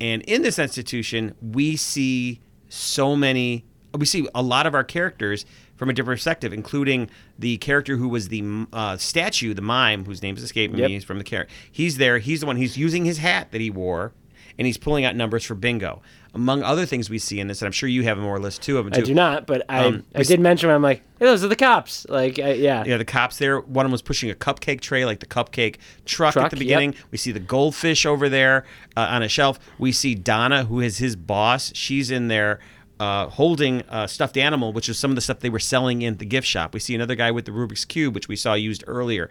[0.00, 3.64] And in this institution, we see so many.
[3.92, 5.44] We see a lot of our characters
[5.76, 10.22] from a different perspective, including the character who was the uh, statue, the mime, whose
[10.22, 10.88] name is escaping Yep.
[10.88, 10.94] me.
[10.94, 11.52] He's from the character.
[11.70, 12.18] He's there.
[12.18, 12.56] He's the one.
[12.56, 14.12] He's using his hat that he wore,
[14.58, 16.02] and he's pulling out numbers for bingo.
[16.34, 18.76] Among other things we see in this, and I'm sure you have more list too
[18.76, 21.42] of them I do not, but I Um, I did mention I'm like, hey, those
[21.42, 22.06] are the cops.
[22.10, 22.84] Like, I, yeah.
[22.84, 23.60] Yeah, the cops there.
[23.60, 26.56] One of them was pushing a cupcake tray, like the cupcake truck, Truck, at the
[26.58, 26.78] yep.
[26.78, 26.94] beginning.
[27.10, 28.66] We see the goldfish over there
[28.98, 29.58] uh, on a shelf.
[29.78, 31.72] We see Donna, who is his boss.
[31.74, 32.60] She's in there
[33.00, 36.16] uh, holding a stuffed animal, which is some of the stuff they were selling in
[36.16, 36.74] the gift shop.
[36.74, 39.30] We see another guy with the Rubik's Cube, which we saw used earlier.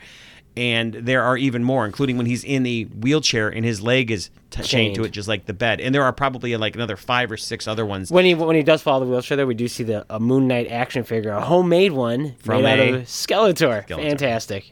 [0.58, 4.30] And there are even more, including when he's in the wheelchair and his leg is
[4.52, 5.82] t- chained to it, just like the bed.
[5.82, 8.10] And there are probably like another five or six other ones.
[8.10, 10.48] When he when he does follow the wheelchair, there we do see the a Moon
[10.48, 13.86] Knight action figure, a homemade one From made out of Skeletor.
[13.86, 14.02] Skeletor.
[14.02, 14.72] Fantastic.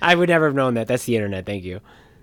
[0.00, 0.88] I would never have known that.
[0.88, 1.44] That's the internet.
[1.44, 1.80] Thank you.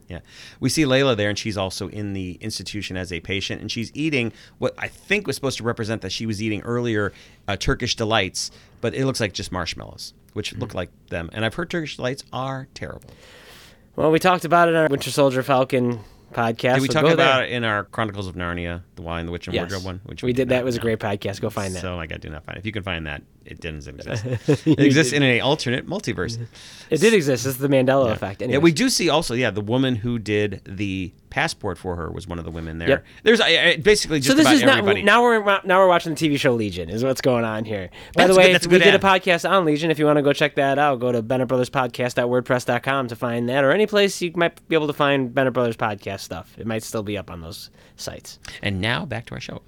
[0.10, 0.20] Yeah.
[0.60, 3.92] We see Layla there, and she's also in the institution as a patient, and she's
[3.94, 7.14] eating what I think was supposed to represent that she was eating earlier
[7.48, 8.50] uh, Turkish delights,
[8.82, 10.62] but it looks like just marshmallows, which Mm-hmm.
[10.62, 11.30] look like them.
[11.34, 13.10] And I've heard Turkish delights are terrible.
[13.96, 16.00] Well, we talked about it on our Winter Soldier Falcon
[16.32, 16.76] podcast.
[16.76, 17.44] Did we so talk about there.
[17.46, 19.64] it in our Chronicles of Narnia, the Wine, the Witch, and Yes.
[19.64, 20.02] Wardrobe one?
[20.06, 20.50] Which we did.
[20.50, 21.42] That was a great podcast.
[21.42, 21.82] Go find that.
[21.82, 22.60] So like I do not find it.
[22.60, 24.68] If you can find that, it doesn't exist.
[24.68, 26.40] it exists in an alternate multiverse.
[26.90, 27.46] It did exist.
[27.46, 28.42] It's the Mandela effect.
[28.42, 28.64] Yeah, Anyways.
[28.64, 29.34] we do see also.
[29.34, 32.90] Yeah, the woman who did the passport for her was one of the women there.
[32.90, 33.06] Yep.
[33.24, 35.04] There's I, I, basically just So this is not everybody.
[35.04, 37.90] now we're now we're watching the TV show Legion is what's going on here.
[38.16, 38.96] By That's the way, good- we did ad.
[38.96, 39.92] a podcast on Legion.
[39.92, 43.50] If you want to go check that out, go to Bennett Brothers bennettbrotherspodcast.wordpress.com to find
[43.50, 46.56] that, or any place you might be able to find Bennett Brothers podcast stuff.
[46.58, 48.40] It might still be up on those sites.
[48.62, 49.62] And now back to our show.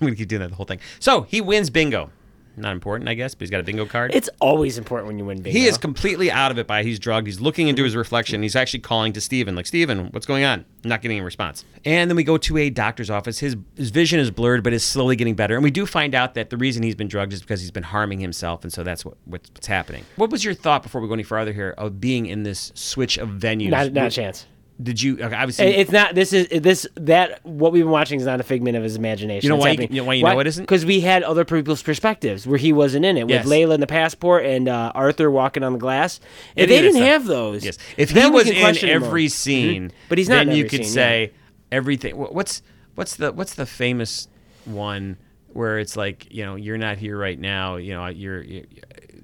[0.00, 0.80] I'm gonna keep doing that the whole thing.
[0.98, 2.10] So he wins bingo.
[2.56, 4.14] Not important, I guess, but he's got a bingo card.
[4.14, 5.58] It's always important when you win bingo.
[5.58, 7.26] he is completely out of it by he's drugged.
[7.26, 8.42] He's looking into his reflection.
[8.42, 10.64] He's actually calling to Steven, like, Steven, what's going on?
[10.84, 11.64] I'm Not getting a response.
[11.84, 13.38] And then we go to a doctor's office.
[13.38, 15.54] His his vision is blurred, but is slowly getting better.
[15.54, 17.82] And we do find out that the reason he's been drugged is because he's been
[17.82, 20.04] harming himself, and so that's what, what's, what's happening.
[20.16, 23.18] What was your thought before we go any farther here of being in this switch
[23.18, 23.70] of venues?
[23.70, 24.46] not, not a chance.
[24.82, 26.16] Did you okay, obviously It's not.
[26.16, 29.46] This is this that what we've been watching is not a figment of his imagination.
[29.46, 30.64] You know why you- you know why you know it isn't?
[30.64, 33.28] Because we had other people's perspectives where he wasn't in it.
[33.28, 33.44] Yes.
[33.44, 36.18] With Layla in the passport and uh, Arthur walking on the glass.
[36.56, 37.06] If they didn't stuff.
[37.06, 37.78] have those, Yes.
[37.96, 41.32] If he was in every scene, But he's not then you could scene, say
[41.70, 42.16] everything.
[42.16, 42.60] What's
[42.96, 44.26] what's the what's the famous
[44.64, 45.18] one
[45.52, 47.76] where it's like you know you're not here right now.
[47.76, 48.64] You know you're, you're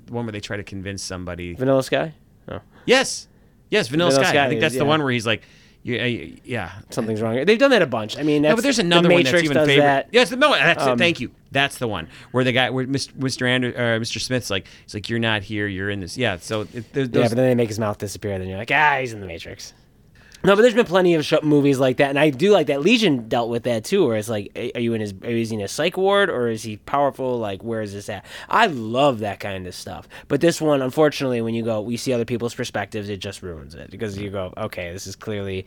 [0.07, 1.55] the one where they try to convince somebody.
[1.55, 2.15] Vanilla Sky.
[2.49, 3.27] Oh, Yes,
[3.71, 4.33] yes, Vanilla, Vanilla Sky.
[4.33, 4.89] Sky I think is- that's the yeah.
[4.89, 5.43] one where he's like,
[5.83, 6.05] yeah,
[6.45, 6.73] yeah.
[6.91, 7.43] something's wrong.
[7.45, 8.18] They've done that a bunch.
[8.18, 9.77] I mean, that's, No, but there's another the one that's even favorite.
[9.83, 10.09] that.
[10.12, 10.89] Yes, the no, that's it.
[10.91, 11.31] Um, Thank you.
[11.53, 13.12] That's the one where the guy, where Mr.
[13.14, 13.49] Mr.
[13.49, 14.21] Ander, uh, Mr.
[14.21, 15.66] Smith's like, he's like, you're not here.
[15.66, 16.18] You're in this.
[16.18, 16.37] Yeah.
[16.37, 18.33] So it, there, Yeah, but then they make his mouth disappear.
[18.33, 19.73] And then you're like, ah, he's in the Matrix.
[20.43, 22.80] No, but there's been plenty of sh- movies like that, and I do like that.
[22.80, 25.61] Legion dealt with that too, where it's like, are you in his, are you in
[25.61, 27.38] a psych ward, or is he powerful?
[27.38, 28.24] Like, where is this at?
[28.49, 30.09] I love that kind of stuff.
[30.28, 33.74] But this one, unfortunately, when you go, we see other people's perspectives, it just ruins
[33.74, 35.66] it because you go, okay, this is clearly.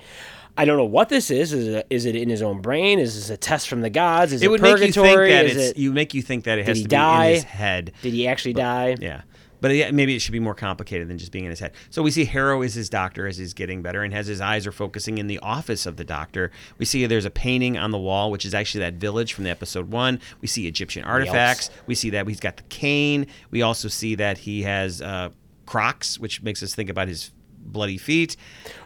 [0.55, 1.51] I don't know what this is.
[1.51, 2.99] Is it, is it in his own brain?
[2.99, 4.33] Is this a test from the gods?
[4.33, 5.29] Is it, it would make you think purgatory?
[5.31, 7.25] that is it's it, you make you think that it has he to die?
[7.27, 7.91] in his head.
[8.03, 8.95] did he actually die?
[8.99, 9.21] Yeah.
[9.63, 11.71] But yeah, maybe it should be more complicated than just being in his head.
[11.89, 14.67] So we see Harrow is his doctor as he's getting better and as his eyes
[14.67, 16.51] are focusing in the office of the doctor.
[16.79, 19.49] We see there's a painting on the wall, which is actually that village from the
[19.49, 20.19] episode one.
[20.41, 21.69] We see Egyptian artifacts.
[21.87, 23.25] We see that he's got the cane.
[23.51, 25.29] We also see that he has uh,
[25.65, 28.35] Crocs, which makes us think about his bloody feet.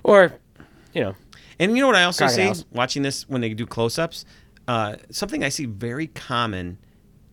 [0.03, 0.31] Or,
[0.93, 1.15] you know,
[1.57, 2.59] And you know what I also Crocodiles.
[2.59, 4.25] see watching this when they do close-ups?
[4.67, 6.77] Uh, something I see very common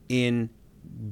[0.08, 0.48] in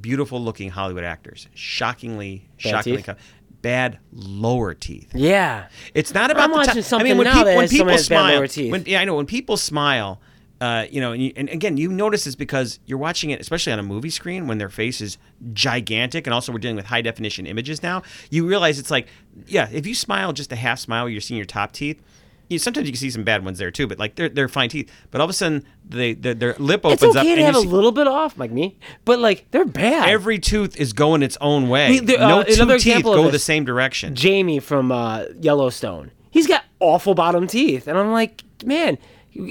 [0.00, 1.48] beautiful looking Hollywood actors.
[1.54, 3.16] Shockingly, Bad shockingly teeth?
[3.62, 5.14] bad lower teeth.
[5.14, 5.68] yeah.
[5.94, 6.78] It's not about I'm the watching.
[6.78, 8.72] I something mean, when, now peop- that when people smile, lower teeth.
[8.72, 10.20] when, yeah, I know when people smile.
[10.60, 13.72] Uh, you know, and, you, and again, you notice this because you're watching it, especially
[13.72, 15.18] on a movie screen, when their face is
[15.52, 18.00] gigantic, and also we're dealing with high definition images now.
[18.30, 19.08] You realize it's like,
[19.48, 22.00] yeah, if you smile just a half smile, you're seeing your top teeth.
[22.48, 24.68] You, sometimes you can see some bad ones there too, but like they're they're fine
[24.68, 24.90] teeth.
[25.10, 27.40] But all of a sudden, they their, their lip It's opens up, okay and to
[27.40, 30.08] you have a see little bit off, like me, but like they're bad.
[30.08, 31.94] every tooth is going its own way.
[31.94, 33.44] Hey, there- no uh, two another teeth example of go the this.
[33.44, 34.14] same direction.
[34.14, 36.10] Jamie from uh, Yellowstone.
[36.30, 38.96] He's got awful bottom teeth, and I'm like, man,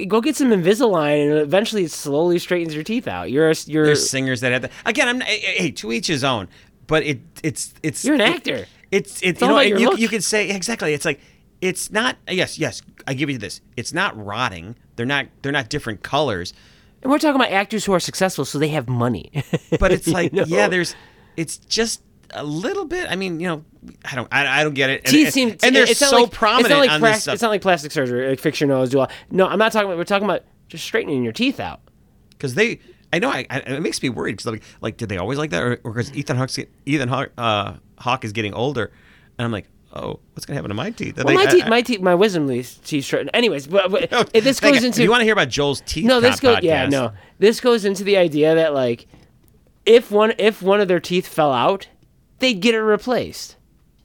[0.08, 3.30] go get some Invisalign, and eventually it slowly straightens your teeth out.
[3.32, 4.72] You're a, you're There's singers that have that.
[4.86, 6.48] Again, I'm hey, to each his own.
[6.88, 8.66] But it it's it's You're an actor.
[8.92, 10.00] it's it's all you know about your you, look.
[10.00, 10.94] you could say exactly.
[10.94, 11.22] It's like
[11.62, 13.62] it's not yes yes I give you this.
[13.78, 14.76] It's not rotting.
[14.96, 16.54] They're not they're not different colors.
[17.02, 19.32] and we're talking about actors who are successful, so they have money.
[19.80, 20.44] But it's like know?
[20.46, 20.96] yeah, there's
[21.38, 22.02] it's just
[22.34, 23.10] a little bit.
[23.10, 23.64] I mean, you know,
[24.06, 25.02] I don't I, I don't get it.
[25.02, 27.24] And, teeth seem and they're it's so like, prominent It's not like, on plas- this
[27.24, 29.12] stuff it's not like plastic surgery, like fix your nose, do all.
[29.30, 29.98] No, I'm not talking about.
[29.98, 31.82] We're talking about just straightening your teeth out.
[32.32, 32.80] because they.
[33.14, 33.30] I know.
[33.30, 35.76] I, I, it makes me worried because like, like, did they always like that, or
[35.76, 38.90] because Ethan Hawke's Ethan Hawke, uh, Hawke is getting older,
[39.38, 41.18] and I'm like, oh, what's gonna happen to my teeth?
[41.18, 43.30] Well, they- my I- teeth, I- my teeth, my wisdom teeth straighten.
[43.30, 46.06] Anyways, but, but No, this goes into you want to hear about Joel's teeth?
[46.06, 49.08] no, this goes yeah, no, this goes into the idea that like
[49.86, 51.88] if one if one of their teeth fell out,
[52.40, 53.56] they'd get it replaced.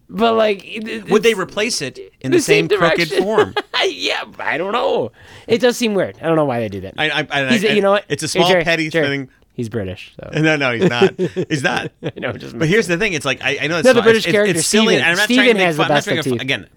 [0.09, 3.55] But like, it- Would they replace it in the, same, crooked form?
[3.89, 5.11] yeah, I don't know.
[5.49, 6.16] It does seem weird.
[6.22, 6.95] I don't know why they do that.
[6.97, 8.05] I, I, I, I- you know what?
[8.09, 9.28] It's a Hey, small Jerry, petty Jerry, thing.
[9.57, 11.19] He's British, so No, no, he's not.
[11.19, 11.91] He's not.
[12.19, 14.27] no, just But here's the thing: it's like I, I know it's No, the British
[14.27, 15.03] it's, character, It's silly, Steven.
[15.09, 15.85] I'm not Steven trying to make fun.
[15.87, 16.69] I'm not trying to again.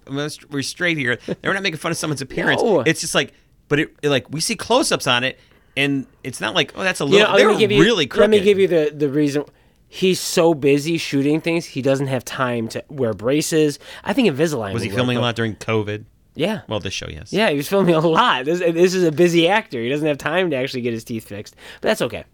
[0.50, 1.18] We're straight here.
[1.44, 2.62] We're not making fun of someone's appearance.
[2.62, 2.80] No.
[2.80, 3.34] It's just like,
[3.68, 5.38] but it, like we see close-ups on it,
[5.76, 7.28] and it's not like oh that's a You little.
[7.28, 8.20] know, let they're give you really crooked.
[8.22, 9.44] let me give you the the reason.
[9.92, 13.78] He's so busy shooting things, he doesn't have time to wear braces.
[14.04, 14.72] I think Invisalign.
[14.72, 16.04] Was he filming a lot during COVID?
[16.36, 16.60] Yeah.
[16.68, 17.32] Well, this show, yes.
[17.32, 18.44] Yeah, he was filming a lot.
[18.44, 19.82] This, this is a busy actor.
[19.82, 21.56] He doesn't have time to actually get his teeth fixed.
[21.80, 22.24] But that's okay.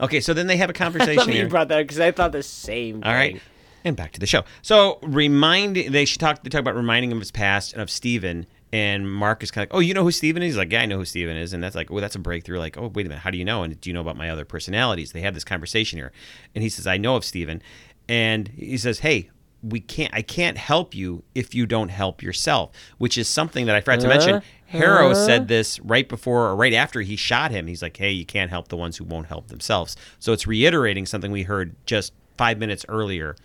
[0.00, 1.44] Okay, so then they have a conversation love that here.
[1.44, 3.02] you brought that because I thought the same.
[3.04, 3.40] All right.
[3.84, 4.42] And back to the show.
[4.62, 7.90] So remind they should talk they talk about reminding him of his past and of
[7.90, 8.46] Steven.
[8.72, 10.54] And Mark is kind of like, Oh, you know who Steven is?
[10.54, 11.52] He's like, Yeah, I know who Steven is.
[11.52, 12.58] And that's like, well, that's a breakthrough.
[12.58, 13.62] Like, oh, wait a minute, how do you know?
[13.62, 15.12] And do you know about my other personalities?
[15.12, 16.10] They have this conversation here.
[16.54, 17.62] And he says, I know of Steven.
[18.08, 19.30] And he says, Hey,
[19.62, 23.76] we can't I can't help you if you don't help yourself, which is something that
[23.76, 24.34] I forgot to mention.
[24.34, 24.46] Uh-huh.
[24.66, 27.66] Harrow said this right before or right after he shot him.
[27.66, 31.06] He's like, "Hey, you can't help the ones who won't help themselves." So it's reiterating
[31.06, 33.36] something we heard just five minutes earlier.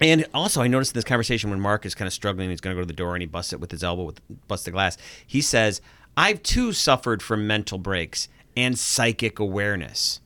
[0.00, 2.74] And also, I noticed in this conversation when Mark is kind of struggling, he's going
[2.74, 4.70] to go to the door and he busts it with his elbow, with busts the
[4.72, 4.96] glass.
[5.26, 5.80] He says,
[6.16, 10.20] "I've too suffered from mental breaks and psychic awareness."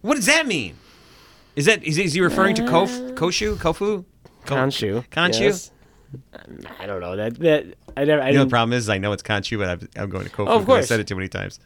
[0.00, 0.76] What does that mean?
[1.54, 4.04] Is that is, is he referring to Kof, uh, Koshu, Kofu,
[4.46, 5.06] Ko- Khonshu.
[5.08, 5.40] Khonshu?
[5.40, 5.70] Yes.
[6.78, 7.66] I don't know that that
[7.96, 8.22] I never.
[8.22, 10.30] I, You know, the problem is I know it's Khonshu, but I'm, I'm going to
[10.30, 10.48] Kofu.
[10.48, 10.88] Oh, of 'cause I course.
[10.88, 11.60] said it too many times.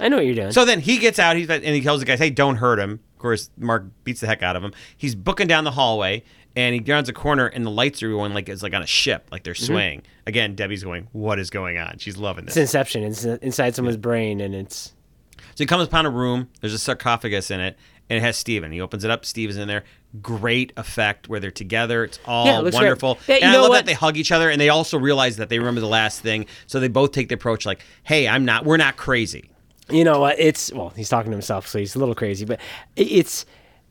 [0.00, 0.52] I know what you're doing.
[0.52, 3.00] So then he gets out, he's and he tells the guys, "Hey, don't hurt him."
[3.14, 4.72] Of course, Mark beats the heck out of him.
[4.96, 6.22] He's booking down the hallway,
[6.54, 8.86] and he rounds a corner, and the lights are going like it's like on a
[8.86, 9.72] ship, like they're mm-hmm.
[9.72, 10.02] swaying.
[10.26, 12.56] Again, Debbie's going, "What is going on?" She's loving this.
[12.56, 13.02] it's Inception.
[13.02, 14.92] It's inside someone's brain, and it's
[15.36, 16.48] So he comes upon a room.
[16.60, 17.76] There's a sarcophagus in it,
[18.10, 18.72] and it has Steven.
[18.72, 19.24] He opens it up.
[19.24, 19.84] Steve is in there.
[20.22, 22.04] Great effect where they're together.
[22.04, 23.18] It's all Yeah, it wonderful.
[23.26, 23.76] Yeah, and I love what?
[23.76, 26.46] that they hug each other, and they also realize that they remember the last thing.
[26.66, 28.64] So they both take the approach like, "Hey, I'm not.
[28.64, 29.50] We're not crazy."
[29.90, 30.38] you know what?
[30.38, 32.60] It's well, he's talking to himself, so he's a little crazy, but
[32.96, 33.46] it's.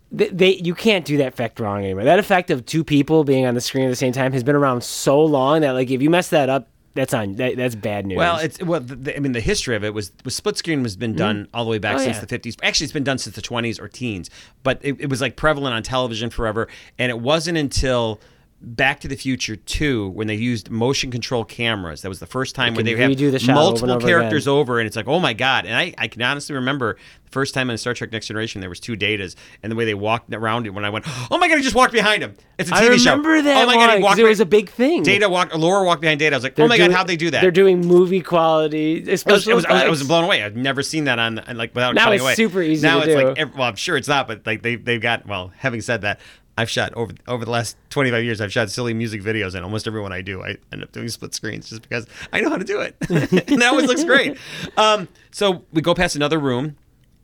[0.09, 2.05] They, they you can't do that effect wrong anymore.
[2.05, 4.55] That effect of two people being on the screen at the same time has been
[4.55, 8.05] around so long that like if you mess that up, that's on that, that's bad
[8.07, 8.17] news.
[8.17, 8.81] Well, it's well.
[8.81, 11.17] The, I mean, the history of it was was split screen has been mm-hmm.
[11.17, 12.21] done all the way back Oh, since yeah.
[12.21, 12.57] the fifties.
[12.63, 14.29] Actually, it's been done since the twenties or teens,
[14.63, 16.67] but it, it was like prevalent on television forever.
[16.97, 18.19] And it wasn't until
[18.59, 22.01] Back to the Future Two when they used motion control cameras.
[22.01, 24.57] That was the first time where can they have the over multiple over characters again.
[24.57, 25.67] over, and it's like, oh my god!
[25.67, 28.69] And I, I can honestly remember the first time in Star Trek Next Generation there
[28.69, 31.47] was two datas, and the way they walked around it when I went, oh my
[31.47, 32.35] god, he just walked behind him.
[32.57, 33.13] It's a TV I show.
[33.13, 34.19] Oh that Oh my god, he walked.
[34.19, 35.03] it was a big thing.
[35.03, 35.53] Data walked.
[35.55, 36.35] Lore walked behind Data.
[36.35, 37.41] I was like, They're oh my god, how'd they do that?
[37.41, 39.07] They're doing movie quality.
[39.07, 40.41] I was, Special I, was, I, was, I was blown away.
[40.41, 42.33] I've never seen that on, like without Now it's away.
[42.33, 43.15] super easy Now it's do.
[43.21, 45.51] like well, I'm sure it's not, but like they they've got well.
[45.57, 46.19] Having said that,
[46.57, 48.41] I've shot over over the last 25 years.
[48.41, 51.33] I've shot silly music videos, and almost everyone I do, I end up doing split
[51.33, 52.95] screens just because I know how to do it.
[53.09, 54.37] and that always looks great.
[54.75, 56.75] Um, so we go past another room.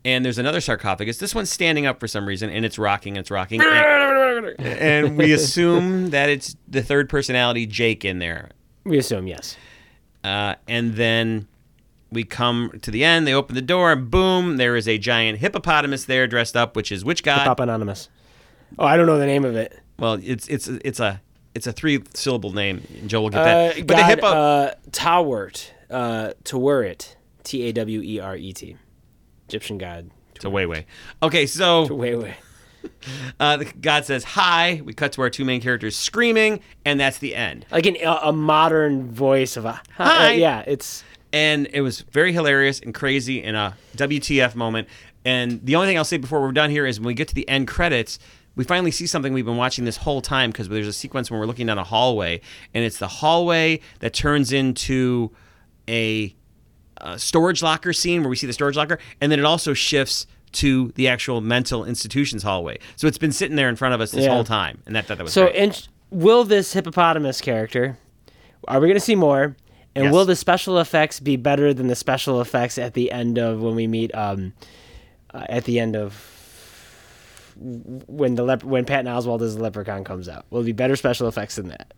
[0.06, 1.16] And there's another sarcophagus.
[1.16, 3.16] This one's standing up for some reason, and it's rocking.
[3.16, 8.50] It's rocking, and, and we assume that it's the third personality, Jake, in there.
[8.84, 9.56] We assume yes.
[10.22, 11.48] Uh, and then
[12.12, 13.26] we come to the end.
[13.26, 16.92] They open the door, and boom, there is a giant hippopotamus there dressed up, which
[16.92, 17.46] is which god?
[17.46, 18.10] Pop Anonymous.
[18.78, 19.78] Oh, I don't know the name of it.
[19.98, 21.20] Well, it's it's it's a
[21.54, 22.82] it's a three syllable name.
[22.98, 23.74] and Joel will get Uh, that.
[23.86, 24.26] But the God, hippo.
[24.26, 27.14] uh, Tawert, uh, Taweret,
[27.44, 28.76] T A W E R E T,
[29.48, 30.10] Egyptian god.
[30.34, 30.86] it's a way way.
[31.22, 32.34] Okay, so Wait, wait.
[33.40, 34.82] Uh, the- God says hi.
[34.84, 37.64] We cut to our two main characters screaming, and that's the end.
[37.70, 40.28] Like an, a, a modern voice of a Hi.
[40.28, 41.02] uh, yeah, it's
[41.32, 44.88] and it was very hilarious and crazy in a WTF moment.
[45.24, 47.34] And the only thing I'll say before we're done here is when we get to
[47.34, 48.18] the end credits,
[48.56, 51.40] we finally see something we've been watching this whole time because there's a sequence when
[51.40, 52.40] we're looking down a hallway,
[52.72, 55.30] and it's the hallway that turns into
[55.88, 56.34] a,
[57.00, 60.26] uh storage locker scene where we see the storage locker, and then it also shifts
[60.52, 62.78] to the actual mental institutions hallway.
[62.96, 64.30] So it's been sitting there in front of us this Yeah.
[64.34, 65.46] whole time, and that, that, that was so.
[65.46, 65.56] great.
[65.56, 65.72] In,
[66.10, 67.98] will this hippopotamus character?
[68.68, 69.56] Are we going to see more?
[69.96, 70.12] And Yes.
[70.12, 73.74] will the special effects be better than the special effects at the end of when
[73.74, 74.14] we meet?
[74.14, 74.52] Um,
[75.32, 76.14] uh, at the end of
[77.56, 80.96] when the lep- when Patton Oswalt as the leprechaun comes out, will it be better
[80.96, 81.92] special effects than that?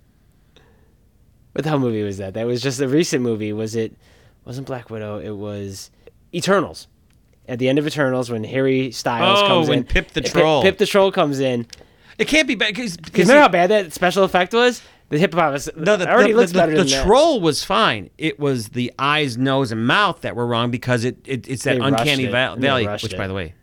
[1.52, 2.34] What the hell movie was that?
[2.34, 3.52] That was just a recent movie.
[3.52, 3.96] Was it?
[4.44, 5.18] Wasn't Black Widow?
[5.18, 5.90] It was
[6.34, 6.86] Eternals.
[7.48, 10.62] At the end of Eternals, when Harry Styles Oh, comes when in, Pip the Troll.
[10.62, 11.66] Pip, the troll comes in.
[12.18, 14.82] it can't be bad because remember how bad that special effect was?
[15.08, 17.04] The hippopotamus No, the, already the, looks the, better the than that.
[17.06, 18.10] troll was fine.
[18.18, 21.78] It was the eyes, nose, and mouth that were wrong because it, it it's that
[21.78, 22.32] They uncanny it.
[22.32, 22.88] valley.
[22.88, 23.16] Which, it.
[23.16, 23.54] by the way,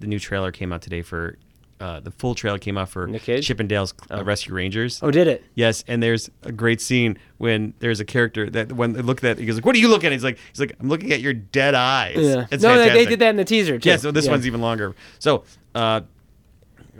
[0.00, 1.36] the new trailer came out today for
[1.80, 3.48] uh, the full trailer came out for Nick Cage?
[3.48, 5.00] Chippendales uh, Rescue Rangers.
[5.02, 5.42] Oh, did it?
[5.54, 9.38] Yes, and there's a great scene when there's a character that when they look at
[9.38, 11.20] he goes like, "What are you looking at?" He's like, "He's like, I'm looking at
[11.20, 12.46] your dead eyes." Yeah.
[12.50, 13.88] It's no, they, they did that in the teaser too.
[13.88, 14.32] Yeah, so this Yeah.
[14.32, 14.94] one's even longer.
[15.20, 15.44] So,
[15.74, 16.02] uh,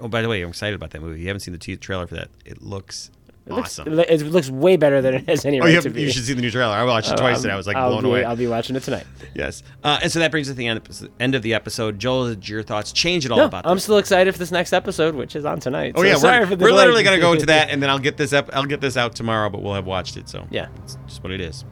[0.01, 1.21] oh, by the way, I'm excited about that movie.
[1.21, 2.29] You haven't seen the te- trailer for that?
[2.47, 3.11] It looks
[3.47, 3.99] It looks, awesome.
[3.99, 6.03] it it looks way better than it has any Oh, right you, to be.
[6.03, 6.73] you should see the new trailer.
[6.75, 8.25] I watched it twice I'll- and I was like I'll blown be, away.
[8.25, 9.07] I'll be watching it tonight.
[9.35, 9.63] yes.
[9.83, 11.99] Uh, and so that brings us to the end, end of the episode.
[11.99, 13.85] Joel, your thoughts change it all No, about I'm this?
[13.85, 15.95] still excited for this next episode, which is on tonight.
[15.97, 17.91] Oh So yeah, sorry we're, for the we're literally gonna go into that, and then
[17.91, 18.51] I'll get this up.
[18.53, 20.29] I'll get this out tomorrow, but we'll have watched it.
[20.29, 20.69] So Yeah.
[20.85, 21.65] it's just what it is.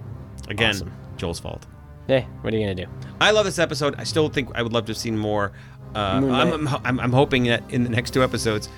[0.49, 0.93] Again, Awesome.
[1.17, 1.67] Joel's fault.
[2.09, 2.87] Hey, what are you gonna do?
[3.21, 3.95] I love this episode.
[3.99, 5.53] I still think I would love to have seen more.
[5.95, 8.69] Uh, I'm, I'm, I'm, I'm hoping that in the next two episodes,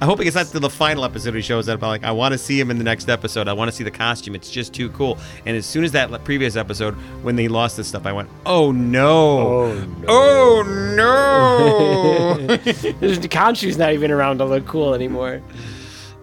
[0.00, 1.82] I'm hoping it's not till the final episode he shows up.
[1.82, 3.48] Like, I want to see him in the next episode.
[3.48, 4.34] I want to see the costume.
[4.34, 5.18] It's just too cool.
[5.44, 8.72] And as soon as that previous episode, when they lost this stuff, I went, oh
[8.72, 12.56] no, Oh, oh no.
[12.56, 15.42] Khonshu's not even around to look cool anymore.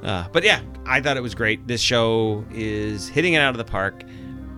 [0.01, 1.67] Uh, but yeah, I thought it was great.
[1.67, 4.03] This show is hitting it out of the park.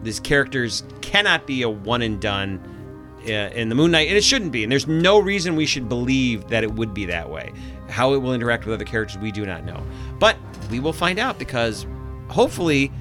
[0.04, 2.62] These characters cannot be a one and done
[3.28, 4.64] uh, in the Moon Knight, and it shouldn't be.
[4.64, 7.52] And there's no reason we should believe that it would be that way.
[7.90, 9.84] How it will interact with other characters, we do not know.
[10.20, 10.38] But
[10.70, 11.86] we will find out because
[12.30, 12.92] hopefully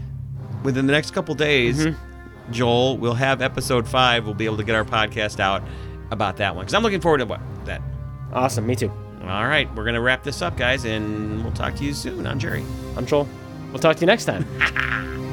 [0.62, 2.52] within the next couple days, mm-hmm.
[2.52, 4.24] Joel will have episode five.
[4.24, 5.62] We'll be able to get our podcast out
[6.10, 7.82] about that one because I'm looking forward to what that.
[8.32, 8.90] Awesome, me too.
[9.22, 12.26] All right, we're gonna wrap this up, guys, and we'll talk to you soon.
[12.26, 12.64] I'm Jerry.
[12.96, 13.28] I'm Joel.
[13.70, 14.46] We'll talk to you next time.